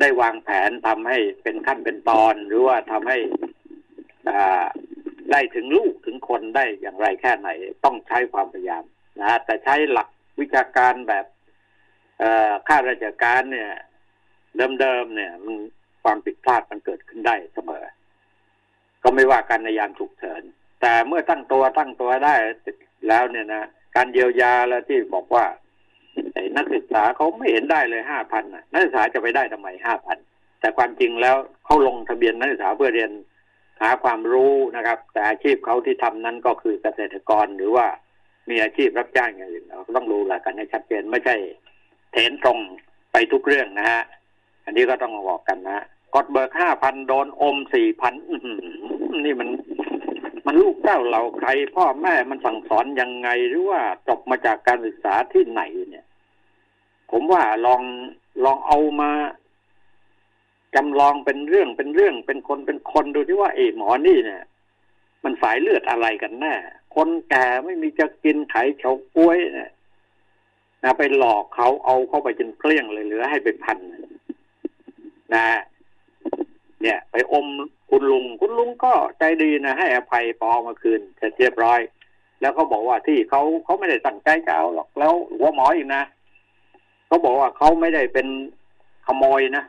[0.00, 3.18] ได้วางแผนทำให้เป็นขั้นเป็นตอน หรือว่าทำให้
[5.30, 7.48] ได้ถึงลูกถึงคนได้อย่างไรแค่ไหน
[7.84, 8.84] ต้องใช้ความพยายาม
[9.20, 10.08] นะแต่ใช้หลัก
[10.40, 11.26] วิชาการแบบ
[12.68, 13.70] ข้าราชการเนี่ย
[14.56, 15.56] เดิมๆเนี่ยมัน
[16.02, 17.84] ความผิดพลาดมันเกิดขึ้นได้เสมอ
[19.02, 20.42] ก็ไม่ว่ากันในยามฉุกเฉิน
[20.80, 22.34] แต่เมื่อตั้งตัวตั้งตัวได้
[23.08, 23.64] แล้วเนี่ยนะ
[23.96, 25.44] การเยียวยาแล้วที่บอกว่า
[26.56, 30.18] นักศึกษาเขาไม่เห็นได้เลยห้าพันนักศึกษาจะไปได้ทำไมห้าพัน
[30.60, 33.10] แต่ความจริงแล้วเขาลงทะเบียนนักศึกษาเพื่อเรียน
[33.80, 37.86] หาความรู้นะครับ แต่อาชีพเขาที่ทำนั้นก็คือเกษตรกรหรือว่า
[38.50, 41.36] มีอาชีพรับจ้างอย่างอื่นเราต้องรู้หลักกันให้ชัดเจนไม่ใช่
[42.12, 42.58] เถนตรง
[43.12, 44.02] ไปทุกเรื่องนะฮะ
[44.66, 45.78] อันนี้ก็ต้องมาบอกกันนะ
[46.14, 48.14] กดเบิกห้าพันโดนอมสี่พัน
[49.24, 49.48] นี่มัน
[50.46, 56.06] มันลูกเต้าเราใคร พ่อแม่มันสั่งสอนยังไงหรือว่าจบมาจากการศึกษาที่ไหนเนี่ย
[57.10, 57.82] ผมว่าลอง
[58.44, 59.10] ลองเอามา
[60.74, 64.42] จำลองเป็นเรื่องเป็นเรื่องเป็นคนเป็นคนดูที่ว่าเอหมอนี่เนี่ย
[65.24, 66.54] มันสายเลือดอะไรกันแน่
[66.94, 69.70] คนแก่ไม่มีจะกินไข่เฉาก้วยเนี่ย
[70.82, 73.78] นะไปหลอกเขาเอาเข้าไปจนเกลี้ยงเลยเหลือให้ไปพัน
[75.34, 75.44] นะ
[76.82, 77.46] เนี่ย ไปอม
[77.90, 81.80] คุณลุง คุณลุงก็ใจดีนะให้อภัยปอมาคืนเสร็จเรียบร้อย
[82.40, 86.02] แล้วก็บอกว่าที่เขาเขาไม่ได้ตั้งใจจะเอาหรอกแล้วหัวหมออีกนะ
[87.06, 88.26] เขาบอกว่าเขาไม่ได้เป็น
[89.06, 89.64] ขโมยนะ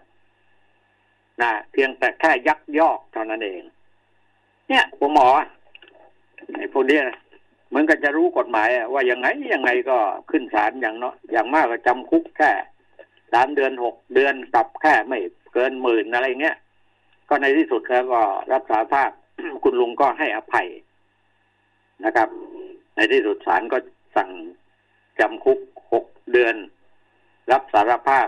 [1.41, 3.61] นะเพียงแต่แค่ยักยอกเท่านั้นเอง
[4.69, 5.27] เนี่ยหัวหมอ
[6.55, 6.99] ไอ้พวกนี้
[7.69, 9.97] เหมือนกันจะรู้กฎหมายว่ายังไงยังไงก็
[10.29, 12.51] ขึ้นศาลอย่างเนาะอย่างมากก็จำคุกแค่
[13.33, 16.57] สามเดือนหกเดือนปรับแค่ไม่เกินหมื่นอะไรเงี้ย
[17.29, 19.09] ก็ในที่สุดแล้วก็รับสารภาพ
[19.63, 20.67] คุณลุงก็ให้อภัย
[22.05, 22.29] นะครับ
[22.95, 23.77] ในที่สุดศาลก็
[24.15, 24.29] สั่ง
[25.19, 25.59] จำคุก
[25.93, 26.55] หกเดือน
[27.51, 28.27] รับสารภาพ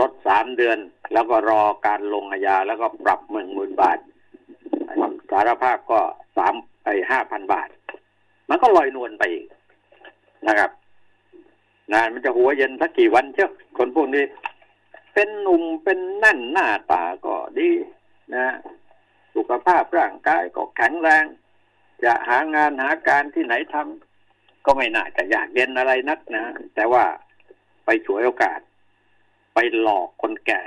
[0.00, 0.78] ลดสามเดือน
[1.12, 3.98] แล้วก็รอการลงอาญาแล้วก็ปรับหมื่นหมื่นบาท
[5.30, 6.00] สารภาพก็
[6.36, 7.68] สามไปห้าพันบาท
[8.48, 9.44] มันก็ลอยนวลไปอีก
[10.48, 10.70] นะครับ
[11.92, 13.46] งานมันจะหัวเย็นสักกี่วันเช่
[13.78, 14.24] คนพวกนี้
[15.14, 17.70] เป็นหนุ่มเป็นนั่นหน้าตาก็ดี
[18.34, 18.46] นะ
[19.34, 21.24] สุขภาพร่างกายก็แข็งแรง
[22.04, 27.04] จะหางานหาการที่ไหนทำก็ไม่น่าจะอยากเย็นอะไรนักนะ แต่ว่า
[27.84, 28.60] ไปฉวยโอกาส
[29.54, 30.62] ไปหลอกคนแก่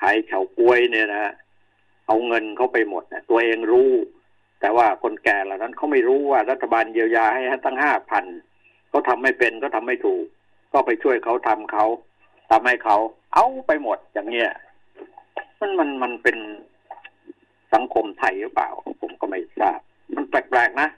[0.00, 1.34] ขายเฉาก้วยเนี่ยนะ
[2.06, 3.90] เอาเงินเขาไปหมดนะตัวเองรู้
[4.60, 8.24] แต่ว่าคนแก่เหล่านั้นเขาไม่รู้ว่ารัฐบาลเยียวยาให้ตั้งห้าพัน
[8.88, 10.24] เขาทำไม่เป็นก็ทำไม่ถูก
[10.72, 11.86] ก็ไปช่วยเขาทำเขา
[12.50, 12.96] ทำให้เขา
[13.34, 14.50] เอาไปหมดอย่างเงี้ย
[15.60, 16.36] มันมันมันเป็น
[17.72, 18.68] สังคมไทยหรือเปล่า
[19.02, 19.80] ผมก็ไม่ทราบ
[20.16, 20.88] มันแปลกๆนะ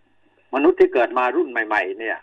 [0.55, 2.19] มนุษย์ที่เกิดมารุ่นใหม่ ๆ เนี่ย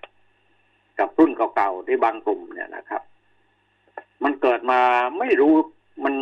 [1.00, 3.02] กับรุ่นเก่าๆที่บางกลุ่มเนี่ยนะครับ
[4.24, 4.80] มันเกิดมา
[5.20, 5.54] ไม่รู้
[6.04, 6.16] มัน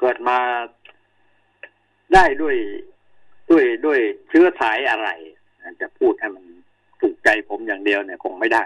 [0.00, 0.38] เกิดมา
[2.14, 2.56] ได้ด้วย
[3.50, 5.08] ด้วยด้วยเชื้อสายอะไร
[5.80, 6.44] จะพูดให้มัน
[7.00, 8.64] ถูกใจผมอย่างเดียวเนี่ยคงไม่ได้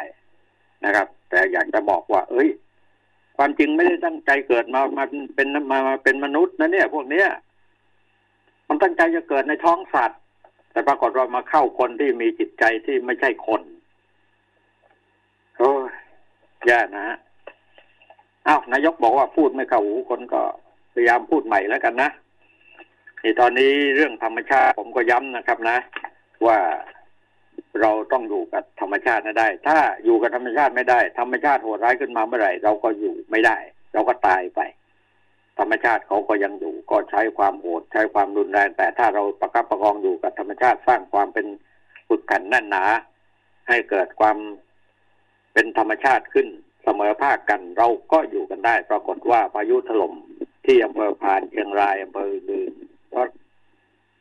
[0.85, 2.49] นะครับ แต่อยากจะบอกว่า เอ้ย
[3.37, 5.05] ความจริงไม่ได้ตั้งใจเกิดมามา
[5.37, 7.29] เป็นมามาเป็นมนุษย์นะเนี่ย พวกเนี้ย
[8.69, 10.21] มันตั้งใจจะเกิดในท้องสัตว์
[10.73, 13.63] แต่ปรากฏว่ามาเข้าคนที่มีจิตใจที่ไม่ใช่คน
[15.57, 15.73] โอ้
[16.71, 17.17] ยากนะฮะ
[18.47, 20.43] อ้าวนายกบอกว่าพูดไม่เข้าหูคนก็
[20.93, 22.11] พยายามพูดใหม่แล้วกันนะ
[23.23, 25.77] นี่ตอนนี้เรื่องธรรมชาติผมก็ย้ำนะครับนะ
[26.47, 26.59] ว่า
[27.81, 33.57] เราต้องอยู่กับธรรมชาติได้ ถ้าอยู่กับธรรมชาติไม่ได้ ธรรมชาติโหดร้ายขึ้นมาเมื่อไหร่ เราก็อยู่ไม่ได้
[33.93, 34.61] เราก็ตายไป
[35.59, 41.47] ธรรมชาติเขาก็ยังอยู่ ก็ใช้ความโหดใช้ความรุนแรง แต่ถ้าเราประคับประคองอยู่กับธรรมชาติสร้างความเป็น
[42.09, 42.85] ฝึกขันแน่นหนา
[43.69, 44.37] ให้เกิดความ
[45.53, 46.49] เป็นธรรมชาติขึ้น
[46.85, 50.15] เสมอภาคกันเราก็อยู่กันได้ ปรากฏว่าพายุถล่ม
[50.67, 52.73] ที่อำเภอพานเชียงรายอำเภออื่น
[53.11, 53.27] เพราะ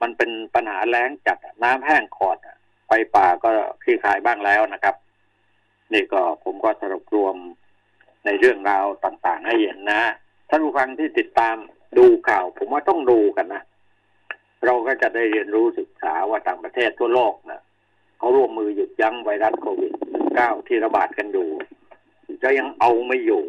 [0.02, 2.38] มันเป็นปัญหาแล้งจัดน้ำแห้งขอด
[2.86, 3.50] ไฟป่าก็
[3.84, 4.96] คลี่คลายบ้างแล้วนะครับ
[5.94, 7.36] นี่ก็ผมก็สรุปรวม
[8.26, 10.02] ในเรื่องราวต่างๆ ให้เห็นนะ
[10.50, 11.56] ท่านผู้ฟังที่ติดตาม
[11.98, 13.64] ดูข่าว ผมว่าต้องดูกันนะ
[14.66, 17.62] เราก็จะได้เรียนรู้ศึกษาว่าต่างประเทศทั่วโลกนะ
[18.18, 19.94] เขาร่วมมือหยุดยั้งไวรัสโควิด
[20.32, 21.50] -19 ที่ระบาดกันอยู่
[22.44, 23.44] จะยังเอาไม่อยู่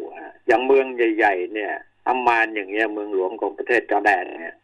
[0.47, 1.73] อย่างเมืองใหญ่ ๆ เนี่ย
[2.07, 4.57] อัมมานอย่างเงี้ยเมืองหลวงของประเทศจอร์แดนเนี่ย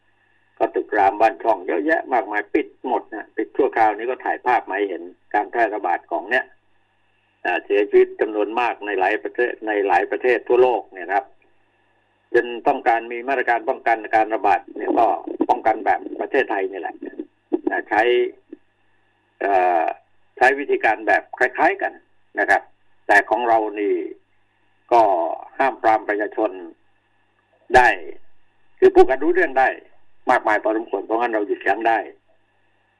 [0.62, 6.46] ก็ตึกรามบ้านช่องเยอะแยะมากมายปิดหมดนะปิดชั่วคราวนี้ก็ถ่ายภาพมาเห็นการแพร่ระบาดของเนี้ย
[7.66, 11.26] เสียชีวิตจำนวนมากในหลายประเทศในหลายประเทศทั่วโลกเนี่ยครับ
[12.34, 15.08] จนต้องการมีมาตรการป้องกันการระบาดเนี่ยก็
[15.50, 16.96] ป้องกันแบบประเทศไทยนี่แหละ
[17.90, 18.02] ใช้
[20.38, 21.94] ใช้วิธีการแบบคล้ายๆกัน
[22.40, 22.62] นะครับ
[23.08, 23.94] แต่ของเรานี่
[24.94, 25.02] ก็
[25.58, 26.52] ห้ามปรามประชาชน
[27.76, 27.88] ได้
[28.80, 29.70] คือพูดกันรู้เรื่องได้
[30.30, 32.00] มากมายพอสมควรเพราะงั้นเราหยุดยั้งได้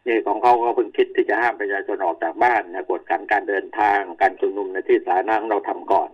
[0.08, 6.10] นี่ของเขาก็เพิ่งคิดที่จะห้ามประชาชนออกจากบ้านนะกดกันการเดินทางการชุมนุมในที่สาธารณะเราทำก่อน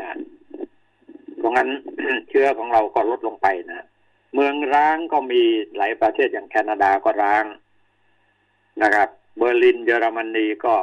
[0.00, 0.16] นะ
[1.42, 1.68] ก็ราะงั้น
[2.28, 3.86] เชื้อของเราก็ลดลงไปนะ
[4.34, 5.42] เมืองร้างก็มี
[5.76, 7.44] หลายประเทศอย่างแคนาดาก็ร้าง
[8.82, 10.74] นะครับ เบอร์ลินเยอรมนีก็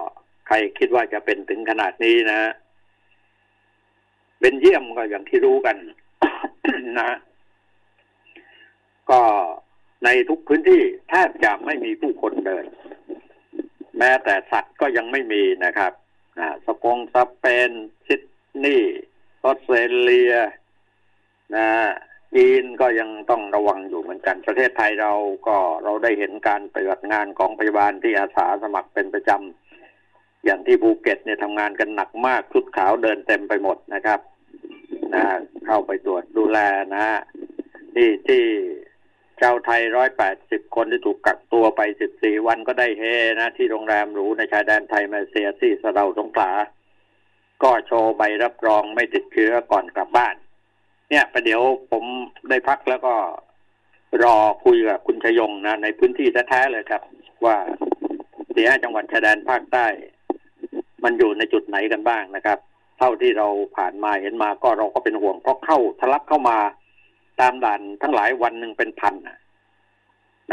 [0.48, 2.40] ใครคิดว่าจะเป็นถึงขนาดนี้นะ
[4.40, 5.78] เป็นเยี่ยมก็อย่างที่รู้กัน
[7.00, 7.10] นะ
[9.12, 9.22] ก็
[10.04, 12.66] ในทุกพื้นที่แทบจะไม่มีผู้คนเดิน
[13.98, 15.92] แม้แต่สัตว์ก็ยังไม่มีนะครับ
[16.66, 17.72] สปงสเปน
[18.08, 18.22] ซิด
[18.64, 19.02] นีย์
[19.44, 20.34] ออสเตรเลีย
[21.56, 21.68] นะ
[22.36, 25.12] จีนก็ยังต้องระวังอยู่เหมือนกัน ประเทศไทยเรา
[25.48, 34.20] ก็เราได้เห็นการปฏิบัติงานของพยาบาลที่อาสาสมัครเป็นประจำอย่างที่ภูเก็ตเนี่ยทำงานกันหนักมากชุดขาวเดินเต็มไปหมดนะครับ
[35.14, 35.24] นะ
[35.66, 36.60] เข้าไปตรวจดูแล
[36.94, 37.20] นะฮะ
[37.94, 38.44] ที่ที่
[39.42, 43.04] ชาวไทยร้อยแปดสิบคนที่ถูกกักตัวไปสิบสี่วันก็ได้เฮ
[43.40, 46.52] นะที่โรงแรมหรูในชายแดนไทยมาเลเซียที่สะเดาสงขลา
[47.64, 50.36] ก็โชว์ใบรับรองไม่ติดเชื้อก่อนกลับบ้าน
[51.10, 52.04] เนี่ยประเดี๋ยวผม
[52.50, 53.14] ได้พักแล้วก็
[54.24, 57.02] รอคุยกับคุณชยงนะในพื้นที่แท้ๆเลยครับ
[57.46, 57.58] ว่า
[58.54, 59.86] สี่ห้าจังหวัดชายแดนภาคใต้
[61.04, 62.60] มันอยู่ในจุดไหนกันบ้างนะครับ
[63.00, 66.58] เท่าที่เราผ่านมาเห็นมาก็เราก็เป็นห่วงเพราะเข้าทะลักเข้ามา
[67.40, 69.30] ตามด่านทั้งหลายวันหนึ่งเป็นพันน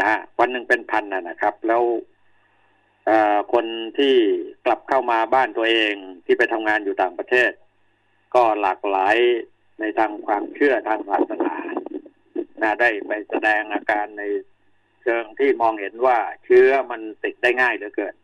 [0.01, 1.83] ะฮะวันหนึ่งเป็นพันนะครับ แล้ว
[3.09, 3.11] อ
[3.53, 3.65] คน
[3.97, 4.15] ที่
[4.65, 5.93] กลับเข้ามาบ้านตัวเอง
[6.25, 7.51] ที่ไปทำงานอยู่ต่างประเทศ
[8.35, 9.15] ก็หลากหลาย
[9.79, 11.55] ในทางความเชื่อทางศาสนา
[12.61, 14.23] นะได้ไปแสดงอาการใน
[15.03, 18.15] เชิงที่มองเห็นว่าเชื้อมันติดได้ง่ายเหลือเกิน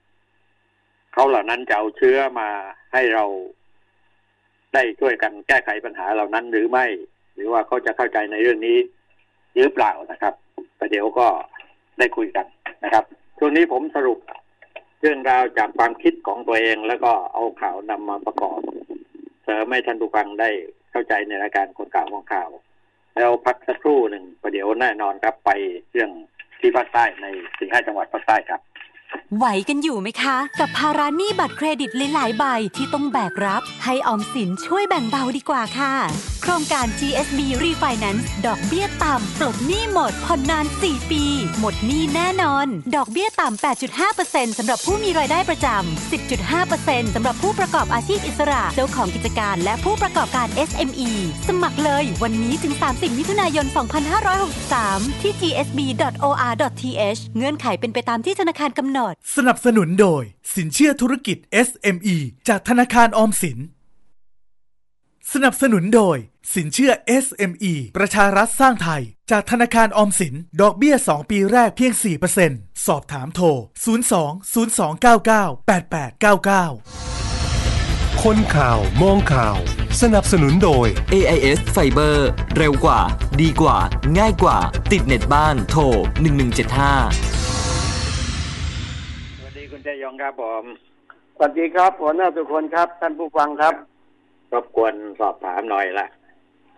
[1.13, 2.49] เขาเหล่านั้นจะเอาเชื้อมา
[2.93, 3.25] ให้เรา
[4.73, 6.85] ได้ช่วยกันแก้ไขปัญหาเหล่านั้นหรือไม่
[7.39, 8.77] รือว่าเขาจะเข้าใจในเรื่องนี้
[9.53, 10.33] หรือเปล่านะครับ
[10.79, 11.27] ประเดี๋ยวก็
[11.99, 12.45] ได้คุยกัน
[12.83, 13.03] นะครับ
[13.37, 14.19] ช่วงนี้ผมสรุป
[15.01, 18.59] เรื่องราวจากความคิดของตัวเอง แล้วก็เอาข่าวนำมาประกอบ
[19.43, 20.49] เสริมให้ท่านผู้ฟังได้
[20.91, 22.49] เข้าใจในรายการคนข่าวของข่าว
[23.15, 25.51] แล้วพักสักครู่หนึ่งประเดี๋ยวแน่นอนครับไป
[25.91, 26.09] เรื่อง
[26.59, 28.61] ที่ภาคใต้ในสี่ห้าจังหวัดภาคใต้ครับ
[29.37, 32.45] ไหวกันอยู่ไหมคะ กับภาระหนี้บัตรเครดิตหลายๆใบ
[32.75, 35.93] ที่ต้องแบกรับ ให้ออมสินช่วยแบ่งเบาดีกว่าค่ะ
[36.41, 41.23] โครงการ GSB Refinance ดอกเบี้ยต่ำปลดหนี้หมดผ่อนนาน 4 ปี
[41.59, 43.63] หมดหนี้แน่นอน ดอกเบี้ยต่ำ
[44.07, 46.11] 8.5%สำหรับผู้มีรายได้ประจำ
[46.49, 51.11] 10.5%สำหรับผู้ประกอบอาชีพอิสระ เจ้าของกิจการและผู้ประกอบการ SME
[51.47, 53.65] สมัครเลยวันนี้ถึง 30 มิถุนายน
[54.43, 58.98] 2563 ที่ gsb.or.th เงื่อนไขเป็นไปตามที่ธนาคารกำหนด
[59.35, 60.23] สนับสนุนโดย
[60.55, 63.59] สินเชื่อธุรกิจ SME จากธนาคารออมสิน
[65.33, 66.17] สนับสนุนโดย
[66.53, 66.91] สินเชื่อ
[67.25, 71.93] SME ประชารัฐสร้างไทย จากธนาคารออมสิน ดอกเบี้ย 2 ปีแรกเพียง
[72.39, 73.57] 4%สอบถามโทร 02
[75.27, 79.57] 0299 8899คนข่าว มองข่าว
[80.01, 82.15] สนับสนุนโดย AIS Fiber
[82.57, 83.01] เร็วกว่า
[83.41, 83.77] ดีกว่า
[84.17, 84.57] ง่ายกว่า
[84.91, 85.99] ติดเน็ตบ้าน โทร 1175
[87.68, 87.68] ส
[89.99, 90.63] วัสดีคุณชยงครับผม
[91.37, 93.73] สวัสดีครับหัวหน้าทุกคนครับ ท่านผู้ฟังครับ
[94.53, 96.07] รบกวนสอบถามหน่อยละ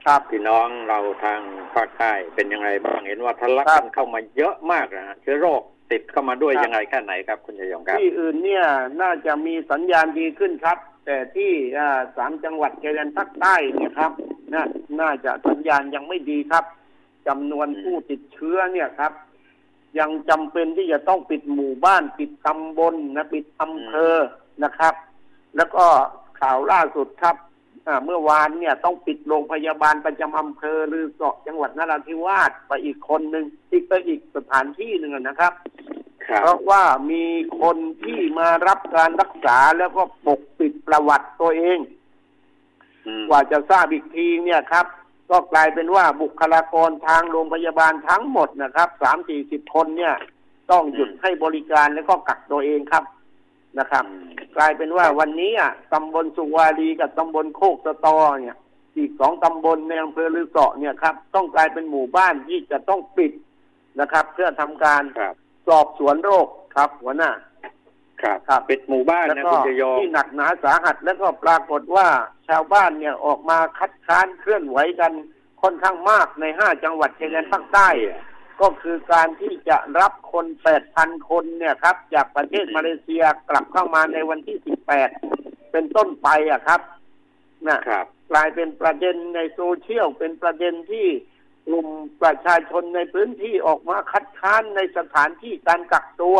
[0.05, 1.39] ครับพี่น้องเราทาง
[1.75, 8.65] ภาคใต้เป็นยังไงบ้างเห็นว่าทะลักครักับนเข้ามาเยอะมากนะฮะเชื้อโรคติดเข้ามาด้วยครับยังไงแค่ไหนครับคุณชยงครับ ที่อื่นเนี่ย
[9.01, 14.11] น่าจะมีสัญญาณดีขึ้นครับ แต่ที่อ่าสามจังหวัดชายแดนภาคใต้เนี่ยครับ
[14.53, 14.63] น่า
[15.01, 16.65] น่าจะสัญญาณยังไม่ดีครับ
[17.27, 19.11] จำนวนผู้ติดเชื้อเนี่ยครับ
[19.99, 24.15] ยังจำเป็นที่จะต้องปิดหมู่บ้านปิดตำบลนะปิดอำเภอ
[24.63, 24.93] นะครับ
[25.55, 25.85] แล้วก็
[26.39, 27.35] ข่าวล่าสุดครับ
[27.87, 35.53] อ่าเมื่อวานเนี่ยต้องปิดโรงพยาบาลประจำอำเภอหรือเกาะจังหวัดนราธิวาสไปอีกคนหนึ่งอีกไปอีกสถานที่หนึ่งอะนะครับ
[36.27, 37.23] ครับ เพราะว่ามี
[37.61, 41.79] คนที่มารับการรักษาแล้วก็ปกปิดประวัติตัวเอง
[43.05, 44.85] อืมกว่าจะทราบอีกทีเนี่ยครับ
[45.31, 50.13] ก็กลายเป็นว่าบุคลากรทางโรงพยาบาลทั้งหมดนะครับสามสี่สิบคนเนี่ย
[50.71, 53.03] ต้องหยุดให้บริการแล้วก็กักตัวเองครับ
[53.79, 54.05] นะครับ
[54.57, 58.55] กลายเป็นว่าวันนี้อะตำบลสุวารีกับตำบลโคกสะตอเนี่ย
[58.97, 63.31] อีกสองตำบลในอำเภอลือเกาะเนี่ยครับ ต้องกลายเป็นหมู่บ้านที่จะต้องปิด
[63.99, 65.33] นะครับ เพื่อทำการครับ
[65.67, 67.31] สอบสวนโรคครับหัวหน้า
[68.23, 72.07] ครับครับปิดหมู่บ้านแล้วนะก็คุณชยงที่หนักหนาสาหัสแล้วก็ปรากฏว่า
[72.47, 75.11] ชาวบ้านเนี่ยออกมาคัดค้านเคลื่อนไหวกัน
[75.61, 78.17] ค่อนข้างมากในห้าจังหวัดชายแดนภาคใต้อะ
[78.61, 85.09] ก็คือการที่จะรับคนแปดพันคนเนี่ยครับ จากประเทศมาเลเซียกลับเข้ามาในวันที่สิบแปด
[85.71, 86.81] เป็นต้นไปอะครับ
[87.69, 91.07] นะครับกลายเป็นประเด็นในโซเชียลเป็นประเด็นที่
[91.67, 91.87] กลุ่ม
[92.21, 96.37] ประชาชนในพื้นที่ออกมาคัดค้านในสถานที่การกักตัว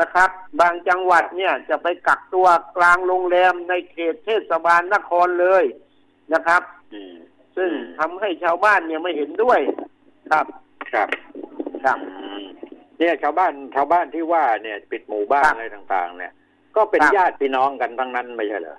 [0.00, 5.64] นะครับ บางจังหวัดเนี่ยจะไปกักตัวกลางโรงแรมในเขตเทศบาลนครเลย
[6.34, 7.14] นะครับอืม
[7.56, 9.60] ซึ่งอืมทำให้ชาวบ้านเนี่ยไม่เห็นด้วย
[10.30, 10.46] ครับ
[10.92, 11.08] ครับ
[11.84, 12.44] ครับอืม
[12.98, 16.32] เนี่ยชาวบ้านชาวบ้านที่ว่าเนี่ย ปิดหมู่บ้านครับอะไรต่าง ๆ เนี่ย
[16.76, 18.78] ก็เป็นครับญาติพี่น้องกันทั้งนั้นไม่ใช่เหรอ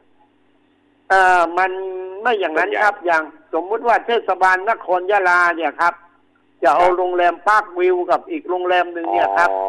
[1.09, 1.71] เอ่อมัน
[2.21, 5.93] ไม่อย่างนั้นส่วนใหญ่ครับ อย่างสมมุติว่าเทศบาลนครยะลาเนี่ยครับ
[6.63, 9.61] จะเอาครับโรงแรมปาร์ควิวกับอีกโรงแรมหนึ่งเนี่ยครับอ๋อ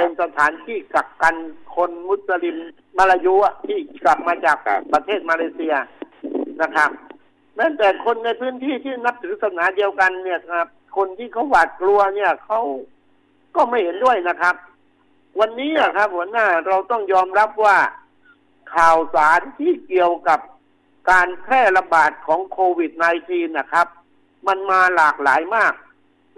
[0.00, 1.36] เป็นสถานที่กักกัน
[1.76, 2.56] คนมุสลิม
[2.98, 3.34] มาลายู
[3.66, 4.58] ที่กลับมาจาก
[4.92, 5.74] ประเทศมาเลเซีย
[6.62, 6.90] นะครับ
[7.56, 12.60] แม้แต่คนในพื้นที่ที่นับถือศาสนาเดียวกันเนี่ยครับ คนที่เขาหวาดกลัวเนี่ยเขา
[13.56, 14.54] ก็ไม่เห็นด้วยนะครับ
[15.40, 17.78] วันนี้อะครับ หัวหน้าเราต้องยอมรับว่า
[18.74, 20.40] ข่าวสารที่เกี่ยวกับ
[21.10, 22.92] การแพร่ระบาดของโควิด
[23.24, 23.86] -19 นะครับ
[24.46, 25.74] มันมาหลากหลายมาก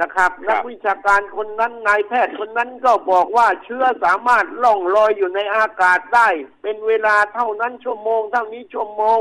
[0.01, 6.29] นะครับครับ นักวิชาการคนนั้นนายแพทย์คนนั้นก็บอกว่าเชื้อสามารถล่องลอยอยู่ในอากาศได้
[6.63, 9.21] เป็นเวลาเท่านั้นชั่วโมงเท่านี้ชั่วโมง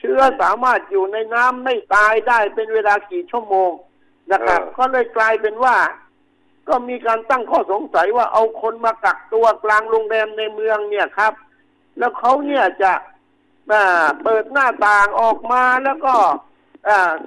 [0.00, 3.70] เชื้อสามารถอยู่ในน้ำไม่ตายได้เป็นเวลากี่ชั่วโมง
[4.32, 5.76] นะครับเออก็เลยกลายเป็นว่า
[6.68, 11.32] ก็มีการตั้งข้อสงสัยว่าเอาคนมากักตัวกลางโรงแรมในเมืองเนี่ยครับ
[11.98, 12.92] แล้วเขาเนี่ยจะ
[13.72, 16.36] อ่าเปิดหน้าต่างออกมาแล้วก็อ่า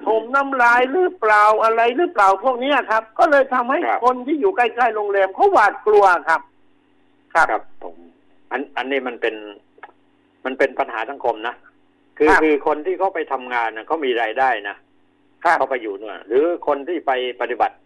[0.06, 6.40] ถมน้ำลายหรือเปล่าอะไรหรือเปล่าพวกเนี้ยครับ ก็เลยทำให้ครับคนที่อยู่ใกล้ๆโรงแรมเขาหวาดกลัวครับ
[7.34, 7.96] ครับครับผม
[8.50, 9.34] อันอันนี้มันเป็น
[10.44, 11.54] มันเป็นปัญหาสังคมนะ
[12.18, 14.76] คือครับคือคนที่เขาไปทำงานนะเขามีรายได้นะ
[15.44, 17.76] ครับเขาไปอยู่เนี่ยหรือคนที่ไปปฏิบัติ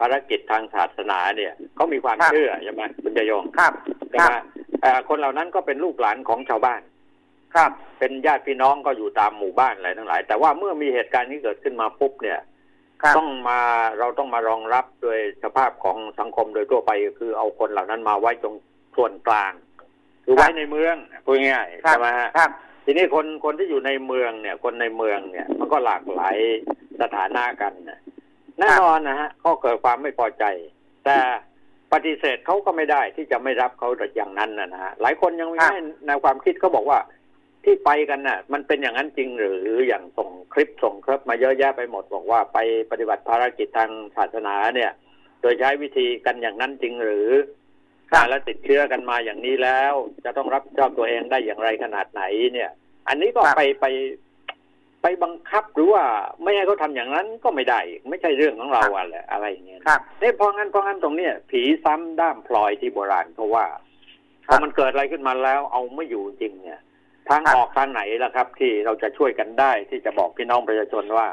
[0.00, 3.72] ภารกิจทางศาสนาเนี่ยเขามีความครับเชื่อใช่ไหมคุณจะยงครับ
[4.10, 4.36] ใช่ครัไหบม
[4.82, 6.80] เอ่อคนเหล่านั้นก็เป็นลูกหลานของชาวบ้าน
[7.54, 12.40] ครับ เป็นญาติพี่น้องก็อยู่ตามหมู่บ้านอะไรทั้งหลาย แต่ว่าเมื่อมีเหตุการณ์นี้เกิดขึ้นมาปุ๊บเนี่ย
[13.02, 13.60] ครับต้องมา
[13.98, 18.54] เราต้องมารองรับโดยสภาพของสังคมโดยทั่วไปคือเอาคนเหล่านั้นมาไว้ตรง
[18.96, 19.52] ส่วนกลาง
[20.24, 22.50] คือไว้ในเมืองพูดง่ายๆครัใช่บไหมฮะครับ
[22.84, 26.36] ทีนี้คนคนที่อยู่ในเมืองเนี่ย คนในเมืองเนี่ย มันก็หลากหลาย
[27.00, 28.00] สถานะกันนะ
[28.58, 30.44] แน่นอนนะฮะก็เกิดความไม่พอใจ
[31.04, 31.18] แต่
[31.92, 36.98] ปฏิเสธเขาก็ไม่ได้ที่จะไม่รับเขาอย่างนั้นนะนะฮะหลายคนยังไม่ครับให้แนวความคิดเขาบอกว่า
[37.64, 42.58] ที่ไปกันน่ะ มันเป็นอย่างนั้นจริงหรืออย่างส่งคลิปส่งคลิปมาเยอะแยะไปหมดบอกว่าไป
[42.90, 44.90] ปฏิบัติภารกิจทางศาสนาเนี่ย
[45.40, 47.28] โดยใช้วิธีกันอย่างนั้นจริงหรือ
[48.10, 49.92] ครับแล้วติดเชื้อกันมาอย่างนี้แล้ว
[50.24, 52.22] จะต้องรับผิดชอบตัวเองได้อย่างไรขนาดไหน
[52.52, 52.70] เนี่ย
[53.08, 53.86] อันนี้ก็ครับไปไป
[55.02, 56.04] ไปบังคับหรือว่า
[56.42, 63.66] ไม่ให้เขาทำอย่างนั้นก็ไม่ได้อีกไม่ใช่เรื่องของเราอะไรอะไรอย่างเงี้ยครับเนี่ยเพราะงั้นเพราะงั้นตรงเนี้ยผีซ้ำด้ามพลอยที่โบราณเขาว่า
[64.46, 66.80] คพรัอบมันเกิดอะไรขึ้นมาแล้วเอาไม่อยู่จริงเนี่ย
[67.28, 71.28] ทางครับออกทางไหนล่ะครับ ที่เราจะช่วยกันได้ที่จะบอกพี่น้องประชาชนว่า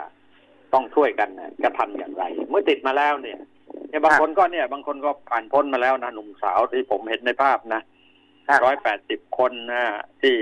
[0.73, 3.39] ต้องช่วยกันนะจะทำอย่างไร เมื่อติดมาแล้วเนี่ย
[3.89, 7.81] เนี่ยบางคนก็เนี่ย บางคนก็ผ่านพ้นมาแล้วนะหนุ่มสาวที่ผมเห็นในภาพนะ
[8.47, 9.83] ครับร้อยแปดสิบคนนะ
[10.21, 10.35] ที่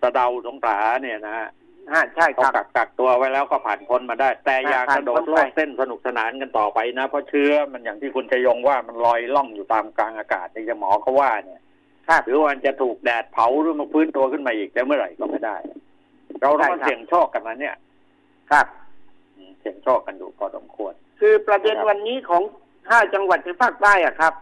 [0.00, 1.48] สะเดาสงขลาเนี่ยนะ
[1.90, 11.60] อ่าใช่คเขารับกักกักตัวไว้แล้วก็ผ่านพ้นมาได้ แต่อย่าผ่านกระโดพ้ดนโลไปดเต้นสนุกสนานกันต่อไปนะ เพราะเชื้อมันอย่างที่คุณชยงว่ามันลอยล่องอยู่ตามกลางอากาศที่จะหมอเขาว่าเนี่ย
[12.08, 15.56] ครับหรือว่ามันจะถูกแดดเผาหรือมาฟื้นตัวขึ้นมาอีกได้เมื่อไหร่ก็ไม่ได้
[16.40, 17.76] เราต้องมาใช่ครับเสี่ยงโชคกันนะเนี่ย
[18.50, 18.66] ครับ
[19.36, 22.42] อืมเสี่ยงโชคกันดูพอสมควร คือประเด็นครับวันนี้ของ
[22.88, 24.34] ห้าจังหวัดในภาคใต้อะครับ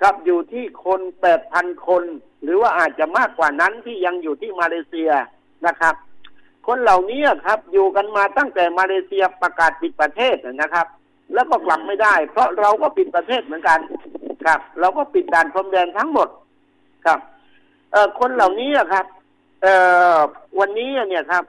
[0.00, 2.02] ครับอยู่ที่คนแปดพันคน
[2.42, 5.10] หรือว่าอาจจะมากกว่านั้นที่ยังอยู่ที่มาเลเซีย
[5.66, 5.94] นะครับ
[6.66, 10.86] คนเหล่านี้อะครับอยู่กันมาตั้งแต่มาเลเซียประกาศปิดประเทศนะครับ
[11.34, 13.78] แล้วก็กลับไม่ได้ เพราะเราก็ปิดประเทศเหมือนกัน
[14.44, 16.28] ครับ เราก็ปิดด่านพรมแดนทั้งหมด
[17.06, 17.20] ครับ
[17.92, 19.06] เอ่อคนเหล่านี้อะครับ
[19.62, 19.74] เอ่
[20.14, 20.16] อ
[20.58, 21.44] วันนี้เนี่ยครับ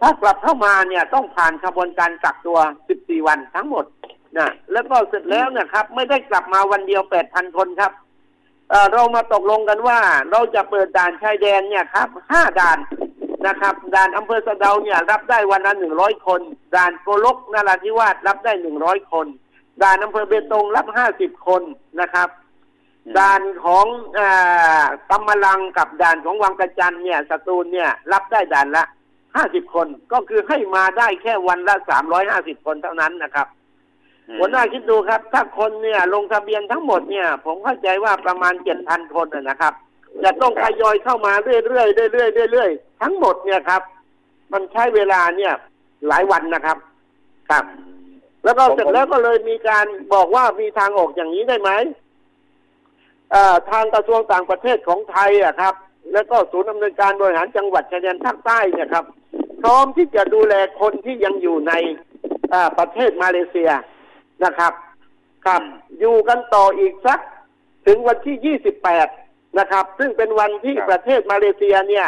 [0.00, 2.58] ถ้ากลับเข้ามาเนี่ย ต้องผ่านกระบวนการกักตัว
[2.92, 3.84] 14 วันทั้งหมด
[4.36, 7.92] นะแล้วก็เสร็จแล้วเนะครับ ไม่ได้กลับมาวันเดียว 8,000 คนครับ
[8.70, 9.98] เอ่อเรามาตกลงกันว่า
[10.30, 12.78] เราจะเปิดด่านชายแดนเนี่ยครับ5ด่าน
[13.46, 16.40] นะครับด่านอำเภอสะเดาเนี่ย รับได้วันละ100คน
[16.76, 19.26] ด่านโกลกนราธิวาสรับได้100คน
[19.82, 20.86] ด่านอำเภอเบตงรับ
[21.16, 21.62] 50คน
[22.00, 22.28] นะครับ
[23.18, 23.86] ด่านของ
[24.18, 28.84] อาตำมะลังกับด่านของวังกระจันเนี่ยสตูลเนี่ย รับได้ด่านละ
[29.36, 33.48] ห้าสิบคนก็คือให้มาได้แค่วันละสามร้อยห้าสิบคนเท่านั้นนะครับ
[34.38, 39.74] หัวหน้าคิดดูครับ ถ้าคนเนี่ย ลงทะเบียนทั้งหมดเนี่ย ผมเข้าใจว่าประมาณเจ็ดพันคนนะนะครับ
[40.24, 43.82] จะต้องทยอยเข้ามาเรื่อยๆเรื่อยๆเรื่อยๆทั้งหมดเนี่ยครับ
[44.52, 45.52] มันใช้เวลาเนี่ย
[46.08, 46.78] หลายวันนะครับ
[47.50, 47.64] ครับ
[48.44, 52.03] แล้วก็เสร็จแล้วก็เลยมีการบอกว่ามีทางออกอย่างนี้ได้ไหมเอ่อ
[53.70, 55.74] ทางกระทรวงต่างประเทศของไทยอะครับ
[56.12, 59.04] แล้วก็ศูนย์อำนวยการบริหารจังหวัดชายแดนภาคใต้เนี่ยครับ
[59.62, 61.72] พร้อมที่จะดูแลคนที่ยังอยู่ใน
[62.52, 63.70] อ่าประเทศมาเลเซีย
[64.44, 64.72] นะครับ
[65.46, 65.62] ครับ
[66.00, 67.20] อยู่กันต่ออีกสัก
[67.86, 68.56] ถึงวันที่
[69.02, 72.06] 28 นะครับ ซึ่งเป็นวันที่ครับประเทศมาเลเซียเนี่ย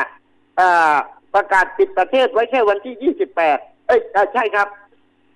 [0.61, 0.97] อ่า
[1.35, 4.69] ประกาศปิดประเทศไว้แค่วันที่ 28 เอ้ยอ่าใช่ครับ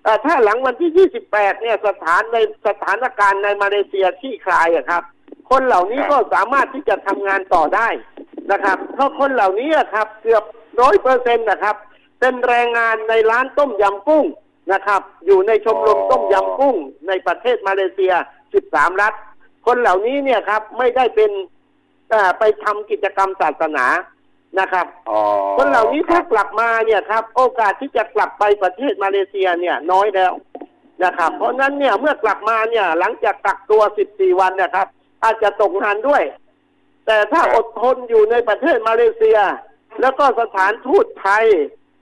[0.03, 2.37] เอ่อถ้าหลังวันที่ 28 เนี่ยสถานใน
[2.67, 5.03] สถานการณ์ในมาเลเซียที่คลายอะครับ
[5.51, 7.87] คนเหล่านี้ครับก็สามารถที่จะทำงานต่อได้
[8.51, 10.43] นะครับ เพราะคนเหล่านี้อะครับ เกือบ
[10.81, 11.75] ร้อยเปอร์เซ็นต์นะครับ
[12.19, 14.25] เป็นแรงงานในร้านต้มยำกุ้ง
[14.73, 16.75] นะครับ อยู่ในชมรมต้มยำกุ้ง
[17.07, 18.13] ในประเทศมาเลเซีย
[18.57, 19.13] 13 รัฐ
[19.67, 21.31] คนเหล่านี้เนี่ยครับไม่ได้เป็น
[22.09, 23.85] เอ่อไปทำกิจกรรมศาสนา
[24.59, 25.19] นะครับอ๋อ
[25.57, 30.33] คนเหล่านี้ถ้ากลับมาเนี่ยครับ โอกาสที่จะกลับไปประเทศมาเลเซียเนี่ยน้อยแล้ว
[31.03, 33.81] นะครับ เพราะฉะนั้นเนี่ยเมื่อกลับมาเนี่ยหลังจากกักตัว
[34.11, 34.87] 14 วันเนะครับ
[35.23, 36.23] อาจจะตกงานด้วย
[37.05, 39.39] แต่ถ้าอดทนอยู่ในประเทศมาเลเซีย
[40.01, 41.45] แล้วก็สถานทูตไทย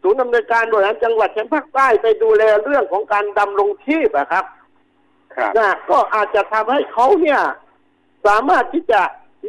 [0.01, 4.45] ศูนย์ดำเนินการบริหารจังหวัดชายแดนภาคใต้ไปดูแลเรื่องของการดำรงชีพอะครับ
[5.35, 7.41] ครับนะก็อาจจะทำให้เขาเนี่ย
[8.27, 9.01] สามารถที่จะ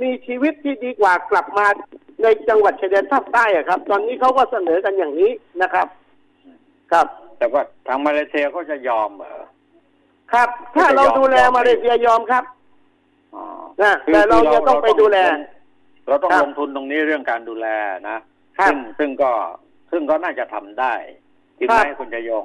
[0.03, 1.67] มีชีวิตที่ดีกว่ากลับมา
[2.23, 5.31] ในจังหวัดชายแดนภาคใต้อะครับ ตอนนี้เขาก็เสนอกันอย่างนี้
[5.63, 5.87] นะครับ
[6.93, 7.07] ครับ
[7.39, 9.45] แต่ว่าทางมาเลเซียเขาจะยอมเหรอ
[10.33, 12.60] ครับ ถ้าเราดูแลมาเลเซียยอมครับอ๋อ
[13.83, 15.19] นะคือแต่เราจะต้องไปดูแล
[16.09, 17.67] เราต้องครับลงทุนตรงนี้เรื่องการดูแล
[18.09, 18.19] นะ
[18.59, 19.33] ครับซึ่งซึ่งก็
[19.91, 20.95] ซึ่งก็น่าจะทำได้
[21.59, 22.45] จริงไหมครับคุณจะยง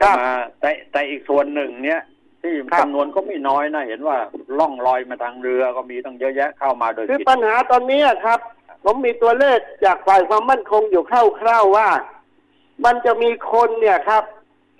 [0.00, 2.00] ครับมาแต่แต่อีกส่วนหนึ่งเนี้ย
[2.42, 4.16] ที่ครับจำนวนก็ไม่น้อยนะ เห็นว่า
[4.58, 8.40] ล่องลอยมาทางเรือก็มีตั้งเยอะแยะเข้ามาโดยคือผิดปัญหาตอนนี้อะครับ
[8.84, 11.12] ผมมีตัวเลขจากฝ่ายความมั่นคงอยู่ค
[11.46, 11.88] ร่าวๆว่า
[12.84, 14.24] มันจะมีคนเนี่ยครับ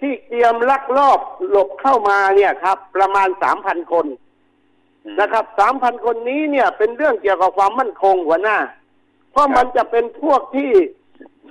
[0.01, 1.21] ที่เตรียมลักลอบ
[1.51, 4.07] หลบเข้ามาเนี่ยครับ ประมาณสามพันคน
[5.21, 8.59] นะครับสามพันคนนี้เนี่ย เป็นเรื่องเกี่ยวกับความมั่นคงหัวหน้า
[9.33, 10.71] เพราะมันจะเป็นพวกที่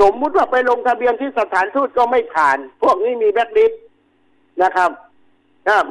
[0.02, 3.82] สมมุติว่าไปลงทะเบียนที่สถานทูตก็ไม่ผ่าน พวกนี้มีแบ็คลิสต์
[4.64, 4.91] นะครับ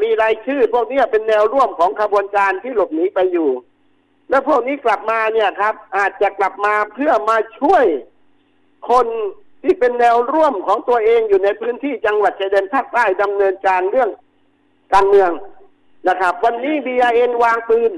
[0.03, 3.51] มีรายชื่อ พวกนี้เป็นแนวร่วมของขบวนการที่หลบหนีไปอยู่
[4.31, 7.85] แล้วพวกนี้กลับมาเนี่ยครับ อาจจะกลับมาเพื่อมาช่วย
[8.91, 9.07] คน
[9.63, 14.11] ที่เป็นแนวร่วมของตัวเองอยู่ในพื้นที่จังหวัดชายแดนภาคใต้ดำเนินการเรื่อง
[14.95, 15.31] การเมือง
[16.09, 17.93] นะครับ วันนี้ BIN วางปืน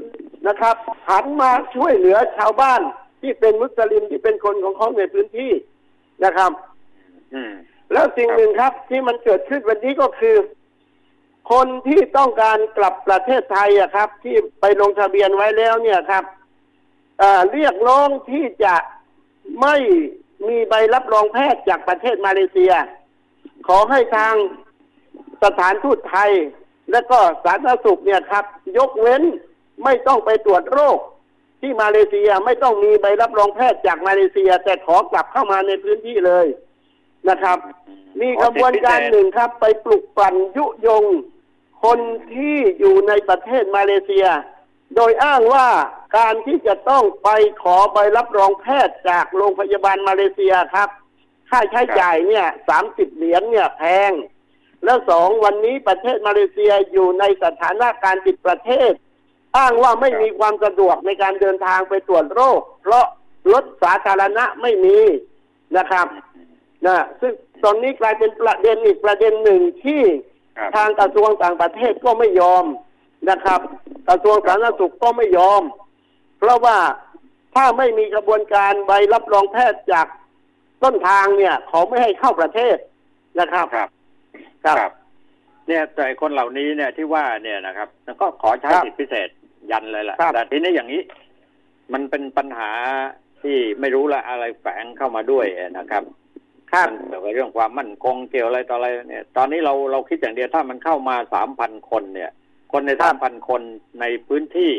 [0.49, 0.77] นะครับ
[1.09, 2.81] หันมาช่วยเหลือชาวบ้าน
[3.21, 5.53] ที่เป็นมุสลิมที่เป็นคนของเขาในพื้นที่
[6.25, 6.53] นะครับ
[7.35, 7.53] อืม
[7.93, 10.37] แล้วสิ่งหนึ่งครับที่มันเกิดขึ้นวันนี้ก็คือ
[11.53, 16.25] คนที่ต้องการกลับประเทศไทยอะครับ ที่ไปลงทะเบียนไว้แล้วเนี่ยครับ
[17.19, 18.75] เอ่อเรียกร้องที่จะ
[19.63, 19.77] ไม่
[20.49, 22.73] มีใบรับรองแพทย์จากประเทศมาเลเซีย
[23.67, 24.35] ขอให้ทาง
[25.45, 26.33] สถานทูตไทย
[26.93, 28.45] และก็สาธารณสุขเนี่ยครับ
[28.79, 29.23] ยกเว้น
[29.85, 30.99] ไม่ต้องไปตรวจโรค
[31.61, 36.47] ที่มาเลเซียไม่ต้องมีใบรับรองแพทย์จากมาเลเซีย แต่ขอกลับเข้ามาในพื้นที่เลย
[37.29, 37.59] นะครับ
[38.21, 41.05] มีกระบวนการหนึ่งครับ ไปปลุกปั่นยุยง
[41.85, 41.99] คน
[42.35, 44.27] ที่อยู่ในประเทศมาเลเซีย
[44.97, 45.69] โดยอ้างว่า
[46.19, 47.29] การที่จะต้องไป
[47.63, 50.89] ขอใบรับรองแพทย์จากโรงพยาบาลมาเลเซียครับ
[51.51, 54.13] ค่าใช้จ่ายเนี่ยสามสิบเหรียญเนี่ยแพง
[54.85, 58.93] แล้วสองวันนี้ประเทศมาเลเซียอยู่ในสถานะการปิดประเทศ
[59.57, 63.07] อ้างว่าไม่มีความสะดวกในการเดินทางไปตรวจโรค เพราะ
[63.53, 64.99] รถสาธารณะไม่มี
[65.77, 66.07] นะครับ
[66.87, 70.03] นะซึ่งตอนนี้กลายเป็นประเด็นอีกประเด็นหนึ่งที่
[70.59, 72.65] ครับทางกระทรวงต่างประเทศก็ไม่ยอม
[73.31, 73.61] นะครับ
[74.09, 75.63] กระทรวงสาธารณสุขก็ไม่ยอม
[76.39, 76.79] เพราะว่า
[77.55, 80.07] ถ้าไม่มีกระบวนการใบรับรองแพทย์จาก
[80.83, 82.77] ต้นทางเนี่ยเขาไม่ให้เข้าประเทศ
[83.41, 83.89] นะครับครับ
[84.65, 84.93] ครับ
[85.69, 87.89] เนี่ยแต่คนเหล่านี้เนี่ยที่ว่าเนี่ยนะครับ
[88.21, 89.29] ก็ขอใช้ครับสิทธิพิเศษ
[89.71, 91.03] ยันเลยแหละครับแต่ทีนี้อย่างนี้
[91.93, 92.71] มันเป็นปัญหา
[93.43, 95.47] ที่ไม่รู้ละอะไรแฝงเข้ามาด้วย
[95.79, 96.03] นะครับ
[96.73, 102.31] ครับมันเกี่ยวกับเรื่องความมั่นคงเกี่ยวอะไรต่ออะไรเนี่ย ตอนนี้เราเราคิดอย่างเดียวถ้ามันเข้ามาสามพันคนเนี่ย
[102.73, 103.63] คนในครัสาบมพันคน
[104.01, 104.73] ในพื้นที่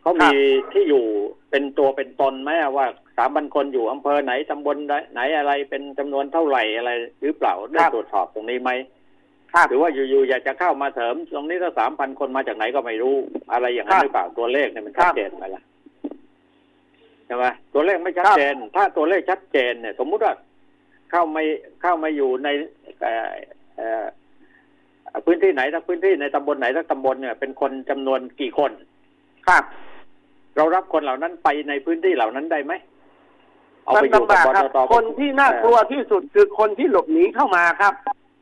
[0.00, 0.32] เขามี
[0.72, 1.04] ที่อยู่
[1.50, 2.86] เป็นตัวเป็นตนไหมว่า
[3.18, 4.76] สามพันคนอยู่อำเภอไหนตำบล
[5.12, 6.90] ไหนอะไรเป็นจำนวนเท่าไหร่อะไร
[7.20, 8.70] หรือเปล่าได้ตรวจสอบตรงนี้ไหม
[9.52, 13.14] ครับหรือว่าอยู่ๆอยากจะเข้ามาเสริม ตรงนี้ถ้าสามพันคนมาจากไหนก็ไม่รู้
[13.52, 15.62] อะไรอย่างนั้ครันบหรือเปล่าตัวเลขเนี่ยมันครัชัดบเจนไหมล่ะ
[17.26, 17.44] ใช่ไหม
[17.74, 20.34] ตัวเลขไม่ชัดเจน ถ้าตัวเลขชัดเจนเนี่ย สมมุติว่า
[21.10, 21.42] เข้ามา
[21.82, 22.48] เข้ามาอยู่ใน
[23.00, 23.28] เอ่อ
[23.76, 24.06] เอ่อ
[25.24, 28.70] พื้นที่ไหนสักพื้นที่ในตำบลไหนสักตำบลเนี่ย เป็นคนจำนวนกี่คน
[29.48, 29.64] ครับ
[30.56, 32.72] เรารับคนเหล่านั้นไปในพื้นที่เหล่านั้นได้ไหม
[33.88, 37.92] เอามันไปอยู่ลำบากบครับตคนที่น่ากลัวที่สุดคือคนที่หลบหนีเข้ามาครับ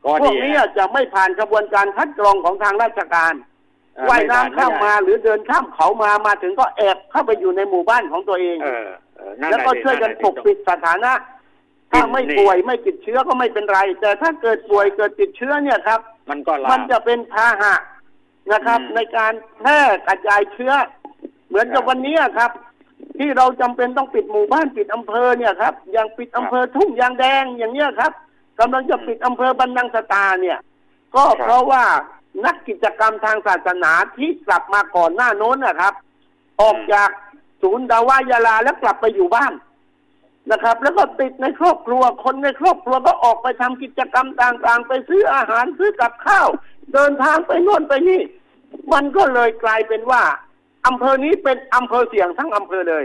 [0.03, 3.33] ก็พวกนี่นี้จะไม่ผ่านกระบวนการคัดกรองของทางราชการ
[3.95, 11.13] เอ่อว่ายไผ่น้ำข้ามไได้มาหรือเดินข้ามเขามามาถึงก็แอบเข้าไปอยู่ในหมู่บ้านของตัวเอง เออเออนั่นแล้วก็น่ะสิช่วยกันะปกปิดสถานะ
[11.91, 17.75] ถ้าไม่นี่ป่วยไม่ติดเชื้อก็ไม่เป็นไร แต่ถ้าเกิดป่วยเกิดติดเชื้อเนี่ยครับ มันก็ลามันมจะเป็นพาหะ
[18.51, 20.73] นะครับ อืมในการแพร่กระจายเชื้อ
[21.47, 22.51] เหมือนกับครับ วันนี้ครับ
[23.17, 28.11] ที่เราจำเป็นต้องปิดหมู่บ้านปิดอำเภอเนี่ยครับ อย่างปิดอำเภอทุ่งยางแดงอย่างเนี้ยครับ
[28.59, 30.57] กำลังจะปิดอำเภอบันนังสตาเนี่ย
[31.15, 31.83] ก็ครับเพราะว่า
[32.45, 35.93] นักกิจกรรมทางศาสนาที่กลับมาก่อนหน้าโน้นนะครับ
[36.61, 37.09] ออกจาก
[37.61, 39.53] ศูนย์ดาวายาลาแล้วกลับไปอยู่บ้าน
[40.51, 46.47] นะครับ แล้วก็ติดในครอบครัวคนในครอบครัวก็ออกไปทำกิจกรรมต่างๆ ไปซื้ออาหารซื้อกับข้าว
[46.93, 48.21] เดินทางไปโน่นไปนี่
[48.93, 50.23] มันก็เลยกลายเป็นว่า
[50.87, 53.03] อำเภอนี้เป็นอำเภอเสี่ยงทั้งอำเภอเลย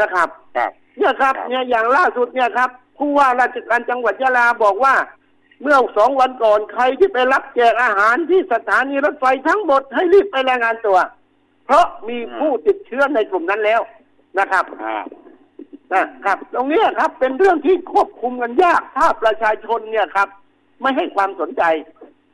[0.00, 4.94] นะครับครับเนี่ยครับครับเนี่ยอย่างล่าสุดเนี่ยครับผู้ว่าราชการจังหวัดยะลาบอกว่า
[5.62, 10.98] เมื่อสองวันก่อนใครที่ไปรับแจกอาหารที่สถานีรถไฟทั้งหมดให้รีบไปรายงานตัว
[11.66, 13.80] เพราะมีผู้ติดเชื้อในกลุ่มนั้นแล้ว
[14.38, 14.96] นะครับอ่า
[15.92, 20.28] นะครับ ตรงเนี้ยครับเป็นเรื่องที่ควบคุมกันยากถ้าประชาชนเนี่ยครับ
[20.80, 21.62] ไม่ให้ความสนใจ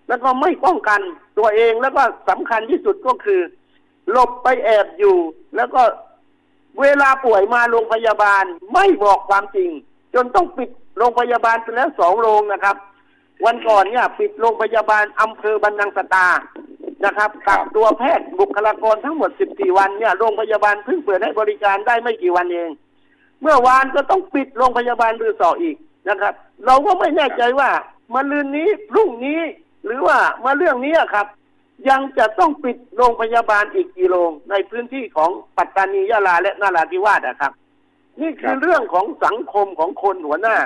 [0.09, 1.01] แล้วก็ไม่ป้องกัน
[1.39, 3.41] ตัวเองแล้วก็สำคัญที่สุดก็คือ
[4.11, 5.17] หลบไปแอบอยู่
[5.57, 5.83] แล้วก็
[6.81, 8.45] เวลาป่วยมาโรงพยาบาล
[8.75, 9.71] ไม่บอกความจริง
[10.15, 12.77] จนต้องปิดโรงพยาบาลไปแล้วสองโรงนะครับ
[13.45, 16.29] วันก่อนเนี่ย ปิดโรงพยาบาลอำเภอบันนังสตา
[17.05, 22.71] นะครับกักตัวแพทย์บุคลากรทั้งหมด 14 วันเนี่ยโรงพยาบาลเพิ่งเปิดให้บริการได้ไม่กี่วันเอง
[23.41, 25.77] เมื่อวานก็ต้องปิดโรงพยาบาลรือสออีก
[26.09, 26.35] นะครับ
[26.67, 27.71] เราก็ไม่แน่ใจว่า
[28.15, 29.41] มาลืนนี้พรุ่งนี้
[29.85, 31.27] หรือว่ามาเรื่องนี้ครับ
[31.89, 37.53] ยังจะต้องปิดโรงพยาบาลอีกกี่โรงในพื้นที่ของปัตตานียะลาและนาราธิวาสนะครับ
[38.21, 40.57] นี่คือเรื่องของสังคมของคนหัวหน้า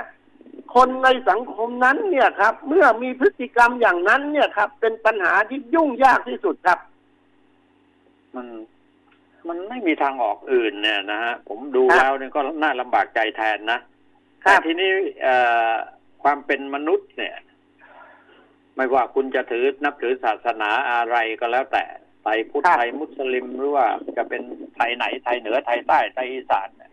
[0.75, 6.79] คนในสังคมนั้นเนี่ยครับ เมื่อมีพฤติกรรมอย่างนั้นเนี่ยครับ เป็นปัญหาที่ยุ่งยากที่สุดครับ
[8.35, 8.47] มัน
[9.47, 13.79] มันไม่มีทางออกอื่นเนี่ยนะฮะผมดูครับแล้วเนี่ยก็น่าลำบากใจแทนนะ
[14.43, 14.91] ครัแต่บทีนี้
[15.21, 15.35] เอ่
[15.71, 15.73] อ
[16.23, 17.35] ความเป็นมนุษย์เนี่ย
[18.75, 21.83] ไม่ว่าคุณจะถือนับถือศาสนาอะไรก็แล้วแต่
[22.23, 24.41] ไทยพุทธครับไทยมุสลิมหรือว่าจะเป็น
[24.75, 26.91] ไทยไหนไทยเหนือไทยใต้ไทยอีสานเนี่ย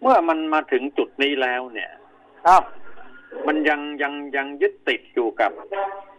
[0.00, 1.90] เมื่อมันมาถึงจุดนี้แล้วเนี่ย
[2.46, 2.62] ครับ
[3.46, 5.52] มันยังยังยังยึดติดอยู่กับ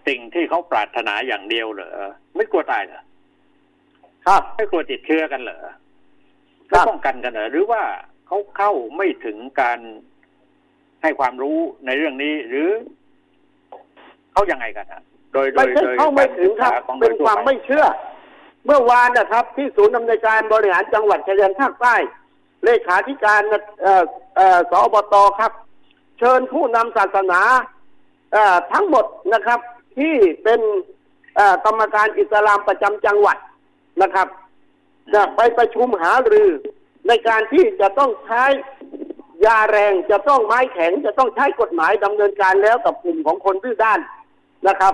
[0.07, 1.91] สิ่งที่เขาปรารถนาอย่างเดียวเหรอ
[2.35, 3.01] ไม่กลัวตายเหรอ
[4.25, 5.59] ครับไม่กลัวติดเชื้อกันเหรอ
[6.71, 7.83] ครัไม่บป้องกันกันเหรอหรือว่า
[8.27, 9.79] เขาเข้าไม่ถึงการ
[11.01, 12.69] ให้ความรู้ในเรื่องนี้หรือ
[14.37, 15.01] เขายังไงกันอะ
[15.33, 17.85] โดยโดไม่ยใช่โดยเข้าไม่ถึงครับ กศึกษของโดเป็ยนทั่ความไปไม่เชื่อ
[18.65, 21.95] เมื่อวานนะครับ ที่ศูนย์อำนวยการบริหารจังหวัดชายแดนภาคใต้
[22.65, 23.41] เลขาธิการ
[23.81, 24.03] เอ่อ
[24.35, 25.51] เอ่อสอบตครับ
[26.19, 27.41] เชิญผู้นำศาสนา
[28.33, 29.59] เอ่อทั้งหมดนะครับ
[29.97, 30.13] ที่
[30.43, 30.59] เป็น
[31.35, 33.37] เอ่อกรรมการอิสลามประจำจังหวัด
[34.01, 34.27] นะครับ
[35.13, 36.49] จะไปประชุมหารือ
[37.07, 38.43] ในการที่จะต้องใช้
[39.45, 43.99] ยาแรงจะต้องไม้แข็งจะต้องใช้กฎหมายดำเนินการแล้วกับกลุ่มของคนดื้อด้าน
[44.67, 44.93] นะครับ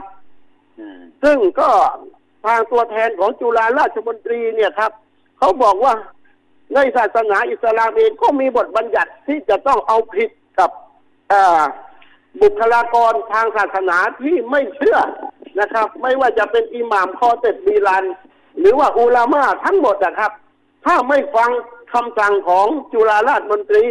[1.23, 1.69] ซึ่งก็
[2.45, 4.91] ทางตัวแทนของจุฬาราชมนตรีเนี่ยครับ
[5.37, 5.93] เขาบอกว่า
[6.73, 10.69] ในศาสนาอิสลามเองก็มีบทบัญญัติที่จะต้องเอาผิดกับ
[12.41, 14.97] บุคลากรทางศาสนาที่ไม่เชื่อ
[15.59, 18.05] นะครับ ไม่ว่าจะเป็นอิหม่ามคอเต็ดบีลัน
[18.59, 20.31] หรือว่าอุลามาทั้งหมดนะครับ
[20.85, 21.49] ถ้าไม่ฟัง
[21.93, 23.85] คำสั่งของจุฬาราชมนตรี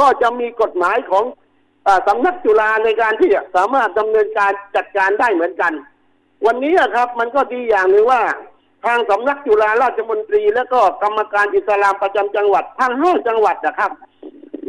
[0.00, 1.24] ก็จะมีกฎหมายของ
[2.06, 5.72] สำนักจุฬาในการที่จะสามารถดำเนินการจัดการได้เหมือนกัน
[6.46, 8.22] วันนี้ครับ มันก็ดีอย่างหนึ่งว่า
[8.84, 13.92] ทางสำนักจุฬาราชมนตรี และก็กรรมการอิสลามประจำจังหวัดทั้งห้าจังหวัดนะครับ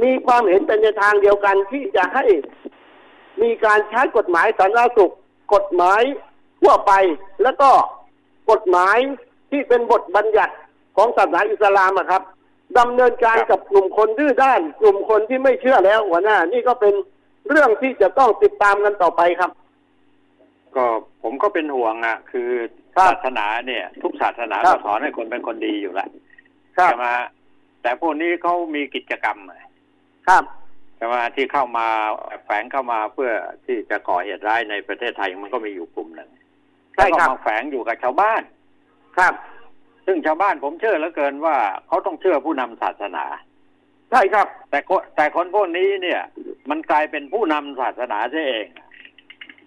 [0.04, 2.26] มีความเห็นเป็นในทางเดียวกันที่จะให้
[3.42, 5.14] มีการใช้กฎหมายสาธารณสุข
[5.54, 6.02] กฎหมาย
[6.62, 6.92] ทั่วไป
[7.44, 7.70] แล้วก็
[8.52, 8.98] กฎหมาย
[9.52, 10.54] ที่เป็นบทบัญญัติ
[10.98, 12.22] ของศาสนาอิสลามอะครับ
[12.80, 16.94] ดำเนินการกับกลุ่มคนดื้อด้าน กลุ่มคนที่ไม่เชื่อแล้วหัวหน้า นี่ก็เป็น
[17.50, 19.52] เรื่องที่จะต้องติดตามกันต่อไปครับ
[20.76, 20.86] ก็
[21.24, 22.50] ผมก็เป็นห่วงอะ คือ
[22.96, 26.10] ครับศาสนาเนี่ย ทุกศาสนาครัก็บสอนให้คนเป็นคนดีอยู่แล้ว
[26.78, 27.08] ครับใช่ไหม
[27.82, 29.60] แต่พวกนี้เขามีกิจกรรมอะ
[30.28, 30.44] ครับ
[30.98, 31.88] ใช่ไหมที่เข้ามา
[32.44, 33.32] แฝงเข้ามาเพื่อ
[33.66, 36.30] ที่จะก่อเหตุร้ายในประเทศไทยมันก็มีอยู่กลุ่มหนึ่ง
[36.96, 38.42] ใช่แล้วก็ครับมาแฝงอยู่กับชาวบ้าน
[39.18, 39.34] ครับ
[40.06, 43.26] ซึ่งชาวบ้านผมเชื่อเหลือเกินว่าเขาต้องเชื่อผู้นำศาสนา
[44.12, 46.22] ใช่ครับ แต่คนแต่คนพวกนี้เนี่ย
[46.70, 48.66] มันกลายเป็นผู้นำศาสนาซะเอง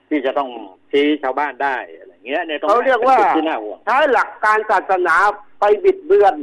[0.08, 0.48] ที่จะต้อง
[0.90, 5.16] ชี้ชาวบ้านได้อะไรเงี้ยเนี่ยตรงเขาเรียกว่าป็นจุดที่น่าห่วงใช้หลักการศาสนา
[5.60, 6.34] ไปบิดเบือน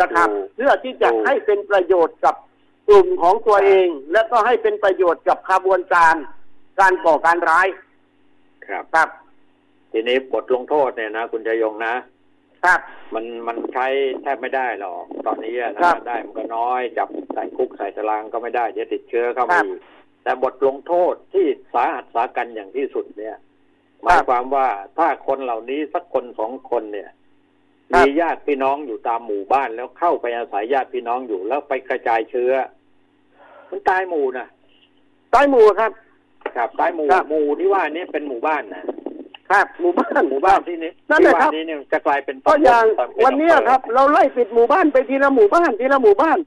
[0.00, 2.34] นะครับถูกเพื่อที่จะถูกให้เป็นประโยชน์กับ
[2.88, 6.14] กลุ่มของตัวเอง และก็ให้เป็นประโยชน์กับขบวนการ
[6.80, 7.66] การก่อการร้าย
[8.68, 9.08] ครับครับ
[9.92, 11.94] ทีนี้บทลงโทษเนี่ยนะ คุณชยงนะ
[12.64, 12.80] ครับ
[13.14, 13.86] มันมันใช้
[14.22, 19.80] แทบไม่ได้หรอก ตอนนี้อะนะครับได้มันก็น้อย จับใส่คุกใส่ตารางก็ไม่ได้เดี๋ยวติดเชื้อเข้าครัมาบอีก
[20.22, 23.36] แต่บทลงโทษที่สาหัสสากันอย่างที่สุดเนี่ย
[24.02, 27.10] หมายความว่าถ้าคนเหล่านี้สักคนสองคนเนี่ย
[27.92, 32.52] ครับมีญาติพี่น้องอยู่ตามหมู่บ้านแล้วเข้าไปอาศัยญาติพี่น้องอยู่แล้วไปกระจายเชื้อ
[33.70, 34.46] มันตายหมู่นะ
[35.34, 35.92] ตายหมู่ครับ
[36.56, 38.82] ครับซ้ายหมู่ครับหมู่ที่ว่านี่เป็นหมู่บ้านนะ
[39.50, 46.38] ครับหมู่บ้านหมู่บ้านที่นี้นั่นแหละครับที่ว่านี้เนี่ยจะกลายเป็นก็อย่างตำบลวันเนี้ยเป็นอำเภอครับ เราไล่ปิดหมู่บ้านไปทีละหมู่บ้านทีละหมู่บ้าน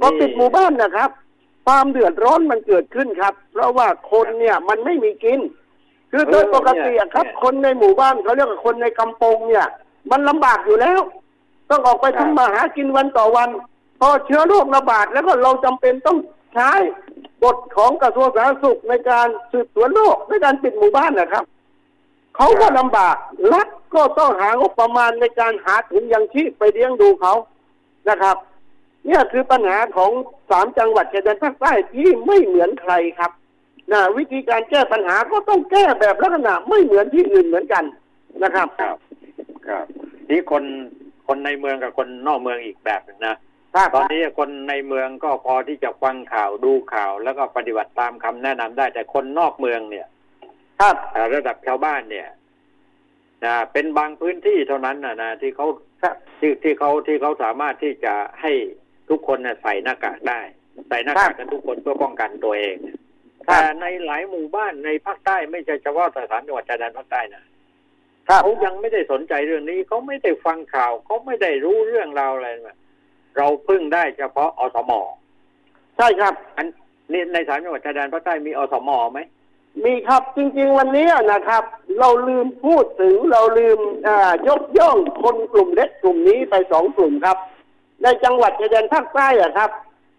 [0.00, 1.10] พอนี่ปิดหมู่บ้านนะครับ
[1.66, 5.40] ความเดือดร้อนมันเกิดขึ้นครับ เพราะว่าคนเนี่ยมันไม่มีกิน
[6.10, 9.66] คือโดยปกติอะครับ คนในหมู่บ้านเขาเรียกว่าคนในกำปงเนี่ย
[10.10, 11.00] มันลำบากอยู่แล้ว
[11.70, 13.48] ต้องออกไปทำมาหากินวันต่อวัน
[14.00, 16.18] พอเชื้อโรคระบาดแล้วก็เราจำเป็นต้อง
[16.54, 16.70] ใช้
[17.42, 21.44] กฎของกระทรวงสาธารณสุขในการสืบสวนโรคในการปิดหมู่บ้านนะครับ
[22.36, 23.16] เขาก็ลำบาก
[23.52, 27.34] รัฐก็ต้องหางบประมาณในการหาถุงยังชีพไปเลี้ยงดูเขา
[28.08, 28.36] นะครับ
[29.06, 30.10] เนี่ยคือปัญหาของ
[30.50, 33.30] สามจังหวัดชายแดนภาคใต้ที่ไม่เหมือนใครครับ
[33.92, 37.84] นะวิธีการแก้ปัญหาก็ต้องแก้แบบลักษณะไม่เหมือนที่อื่นเหมือนกัน
[38.42, 38.96] นะครับ ครับ
[39.68, 39.84] ครับ
[40.30, 40.64] นี่คน
[41.26, 43.34] คนในเมืองกับคนนอกเมืองอีกแบบหนึงนะ
[43.74, 50.06] ครับตอนนี้คนในเมืองก็พอที่จะฟังข่าวดูข่าว แล้วก็ปฏิบัติตามคำแนะนำได้แต่คนนอกเมืองเนี่ย
[50.80, 52.28] ครับอ่าระดับชาวบ้านเนี่ย
[53.44, 55.66] นะเป็นบางพื้นที่เท่านั้นนะนะที่เขา
[56.02, 58.52] ครับที่ที่เขาที่เขาสามารถที่จะให้
[59.08, 60.40] ทุกคนเนี่ยใส่หน้ากากได้
[60.88, 62.76] ใส่หน้ากากกันทุกคนเพื่อป้องกันตัวเอง
[63.48, 67.42] ครับแต่ในหลายหมู่บ้านในภาคใต้ไม่ใช่เฉพาะสถานจังหวัดชายแดนภาคใต้นะ
[68.28, 72.76] ครับเขายังไม่ได้สนใจเรื่องนี้เขาไม่ได้ฟังข่าวเขาไม่ได้รู้เรื่องราวอะไรมา
[73.36, 74.92] เราพึ่งได้เฉพาะอสม
[75.96, 76.66] ใช่ครับ อัน
[77.12, 79.20] นี่ในสามจังหวัดชายแดนภาคใต้มีอสมไหม
[79.82, 81.64] มีครับจริง ๆ วันนี้นะครับ
[81.98, 87.38] เราลืมพูดถึงเราลืมอ่ายกย่องคนกลุ่มเล็กกลุ่มนี้ไปสองกลุ่มครับ
[88.02, 89.70] ในจังหวัดชายแดนภาคใต้อะครับ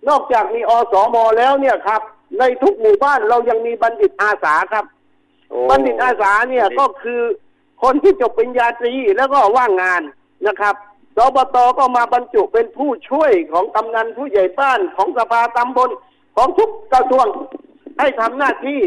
[0.09, 2.01] นอกจากมีอสมแล้วเนี่ยครับ
[2.39, 4.85] ในทุกหมู่บ้านเรายังมีบัณฑิตอาสาครับ
[5.49, 7.21] โอ้บัณฑิตอาสาเนี่ยก็คือ
[7.83, 10.01] คนที่จบปริญญาตรีแล้วก็ว่างงาน
[10.47, 10.75] นะครับ
[11.15, 15.89] สบตก็มาบรรจุเป็นผู้ช่วยของกำนันผู้ใหญ่บ้านของสภาตำบล
[16.37, 17.27] ของทุกกระทรวง
[17.99, 18.81] ให้ทำหน้าที่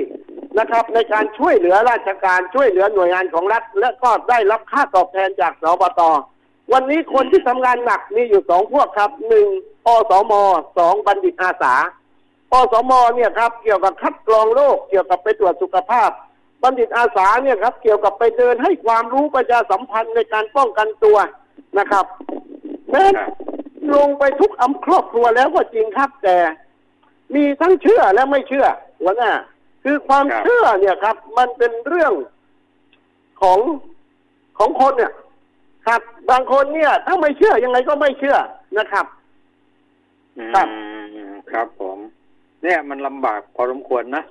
[0.59, 6.01] นะครับ ในการช่วยเหลือราชการช่วยเหลือหน่วยงานของรัฐ และก็ได้รับค่าตอบแทนจากสบต
[6.73, 9.47] วันนี้คนที่ทำงานหนักมีอยู่สองพวกครับหนึ่ง
[9.87, 10.33] อสม
[10.79, 11.75] สองบัณฑิตอาสา
[12.53, 16.11] อสมเนี่ยครับเกี่ยวกับคัดกรองโรคเกี่ยวกับไปตรวจสุขภาพ
[16.63, 21.19] บัณฑิตอาสาเนี่ยครับ เกี่ยวกับไปเดินให้ความรู้ประชาสัมพันธ์ในการป้องกันตัว
[21.79, 22.05] นะครับ
[22.91, 23.05] แม้
[23.95, 26.37] ลงไปทุกอำครอบครัวแล้วก็จริงครับ แต่
[27.35, 28.67] มีทั้งเชื่อและไม่เชื่อ
[29.01, 29.31] หัวหน้า
[29.91, 32.13] คือความครับเชื่อเนี่ยครับ มันเป็นเรื่อง
[33.43, 33.59] ของ
[34.59, 35.13] ของคนเนี่ย
[35.87, 38.37] ครับบางคนเนี่ย ถ้าไม่เชื่อยังไงก็ไม่เชื่อ
[38.79, 39.07] นะครับ
[40.55, 41.99] ครับอืมครับผม
[42.63, 44.25] เนี่ยมันลำบากพอสมควรนะ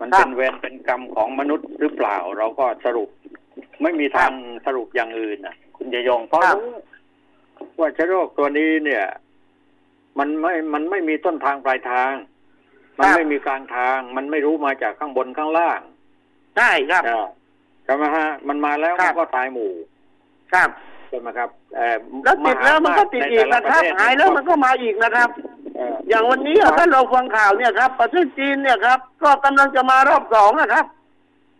[0.00, 3.08] มันครับเป็นเวรเป็นกรรมของมนุษย์หรือเปล่า เราก็สรุป
[3.82, 4.32] ไม่มีทาง
[4.66, 6.72] สรุปอย่างอื่นนะคุณยยงเพราะครับรู้
[7.80, 9.04] ว่าเชื้อโรคตัวนี้เนี่ย
[10.18, 12.12] มันไม่มันไม่มีต้นทางปลายทาง
[12.98, 15.80] มันไม่มีกลางทาง มันไม่รู้มาจากข้างบนข้างล่าง
[16.56, 17.28] ใช่ครับนะ
[17.84, 19.72] ใช่ไหมฮะมันมาแล้วครัมับนก็ตายหมู่
[20.52, 20.68] ครับ
[21.08, 25.28] ใช่ไหมครับเอ่อแล้วติดแล้วมันก็ติดอีกนะครับ หายแล้วมันก็มาอีกนะครับ
[25.74, 30.86] เอ่ออย่างวันนี้อะถ้าเราฟังข่าวเนี่ยครับ ประเทศจีนเนี่ยครับ ก็กำลังจะมารอบสองนะครับ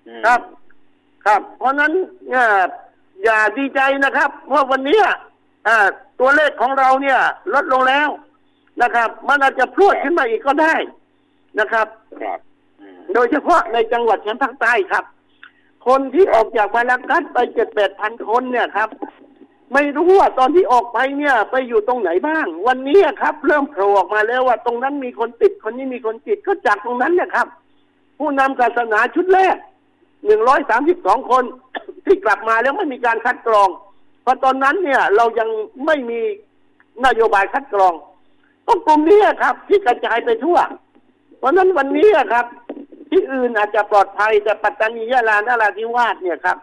[0.07, 0.41] อืมครับ
[1.27, 1.93] ครับ เพราะฉะนั้น
[2.29, 2.47] เนี่ย
[3.25, 4.99] อย่าดีใจนะครับ เพราะวันนี้
[5.69, 5.87] อ่า
[6.21, 7.19] ตัวเลขของเราเนี่ย
[7.55, 8.09] ลดลงแล้ว
[8.83, 10.75] นะครับ มันอาจจะพรวดขึ้นมาอีกก็ได้
[11.61, 11.87] นะครับ
[12.23, 12.39] ครับ
[12.81, 15.05] อืมโดยเฉพาะในจังหวัดชายภาคใต้ครับ
[15.87, 18.89] คนที่ออกจากพารากัสไปเจ็ดแปดพันคนเนี่ยครับ
[19.73, 27.47] ไม่รู้ว่าตอนที่ออกไปเนี่ย ไปอยู่ตรงไหนบ้าง วันนี้ครับ เริ่มโผล่ออกมาแล้วว่าตรงนั้นมีคนติดคนนี้มีคนติดก็จากตรงนั้นเนี่ยครับ
[28.19, 29.57] ผู้นำศาสนาชุดแรก
[30.25, 31.45] หนึ่งร้อยสามสิบสองคน
[32.05, 33.69] ที่กลับมาแล้วไม่มีการคัดกรอง
[34.23, 35.49] เพราะตอนนั้นเนี่ย เรายัง
[35.87, 36.21] ไม่มี
[37.07, 37.95] นโยบายคัดกรอง
[38.67, 40.86] ก็กลุ่มนี้ครับ ที่กระจายไปทั่วเพ
[41.47, 42.47] ราะฉะนั้นวันนี้อะครับ
[43.11, 46.59] ที่อื่นอาจจะปลอดภัยแต่ปัตตานียะลานราธิวาสเนี่ยครับ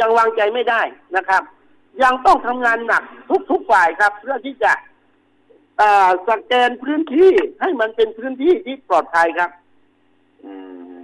[0.00, 0.82] ยังวางใจไม่ได้
[1.16, 1.42] นะครับ
[2.02, 3.02] ยังต้องทำงานหนัก
[3.50, 4.72] ทุกๆฝ่ายครับ เพื่อที่จะ
[5.80, 9.50] อ่าสแกนพื้นที่ให้มันเป็นพื้นที่ที่ปลอดภัยครับ
[10.44, 10.52] อื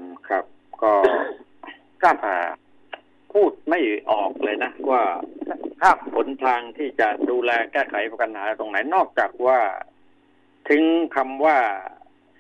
[0.03, 0.45] มครับ
[0.83, 0.93] ก็
[2.03, 2.37] ครับอ่า
[3.33, 5.03] พูดไม่ออกเลยนะ ว่า
[5.83, 9.59] ครับหนทางที่จะดูแลแก้ไขปัญหาตรงไหนนอกจากว่า
[10.69, 10.85] ทิ้ง
[11.17, 11.59] คำว่า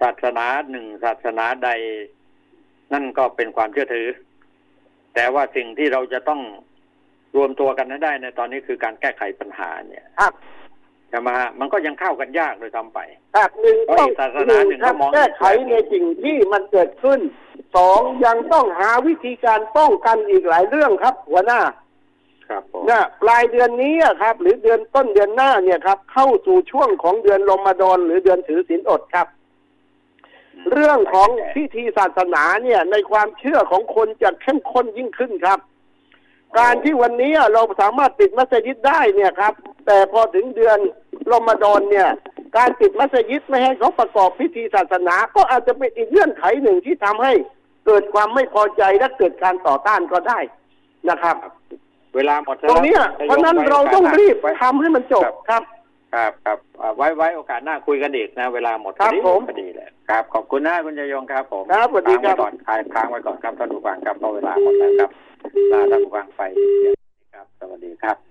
[0.01, 1.70] ศาสนาหนึ่งศาสนาใด
[2.92, 4.09] นั่นก็เป็นความเชื่อถือ
[5.14, 6.40] แต่ว่าสิ่งที่เราจะต้อง
[7.36, 10.32] รวมตัวกันให้ได้ในตอนนี้คือการแก้ไขปัญหาเนี่ยครับ
[11.11, 12.99] ใช่ไหมฮะมันก็ยังเข้ากันยากเลยทำไป
[13.36, 17.20] ครับหนึ่งเพราะต้องอีกศาสหนานึ่งหนึ่งครับเขามองแก้ไขในสิ่งที่มันเกิดขึ้น
[17.76, 21.61] สองยังต้องหาวิธีการป้องกันอีกหลายเรื่องครับ หัวหน้า
[22.49, 29.26] ครับผมเนี่ยปลายเดือนนี้อะครับ หรือเดือนต้นเดือนหน้าเนี่ยครับ เข้าสู่ช่วงของเดือนรอมฎอนหรือเดือนถือศีลอดครับ
[30.72, 35.59] เรื่องของพิธีศาสนาเนี่ยในความเชื่อของคนจะเข้มข้นยิ่งขึ้นครับ
[36.59, 39.54] การที่วันนี้เราสามารถปิดมัสยิดได้เนี่ยครับ
[39.86, 40.78] แต่พอถึงเดือน
[41.32, 42.09] รอมฎอนเนี่ย
[42.56, 47.32] การปิดมัสยิดไม่ให้เขาประกอบพิธีศาสนา ก็อาจจะเป็นอีกเงื่อนไขหนึ่งที่ทำให้
[47.86, 50.38] เกิดความไม่พอใจและเกิดการต่อต้านก็ได้
[51.11, 51.36] นะครับ
[52.14, 55.62] เวลาหมดตรงเนี้ยเพราะฉะนั้นเราต้องรีบไว้ทำให้มันจบครับ
[56.14, 65.11] ครับครับอ่าไว้ไว้โอกาสหน้าคุยกันอีกนะ เวลาหมดครับพอดีผมพอดีเลยครับ ขอบคุณนะคุณยยงครับผมครับสวัสดีครับค้างไว้ก่อนค้างค้างไว้ก่อนครับท่านผู้ฟังครับเพราะเวลาหมดแล้วครับ
[65.72, 66.42] ลาท่านผู้ฟังไป
[67.34, 68.27] ครับ สวัสดีครับ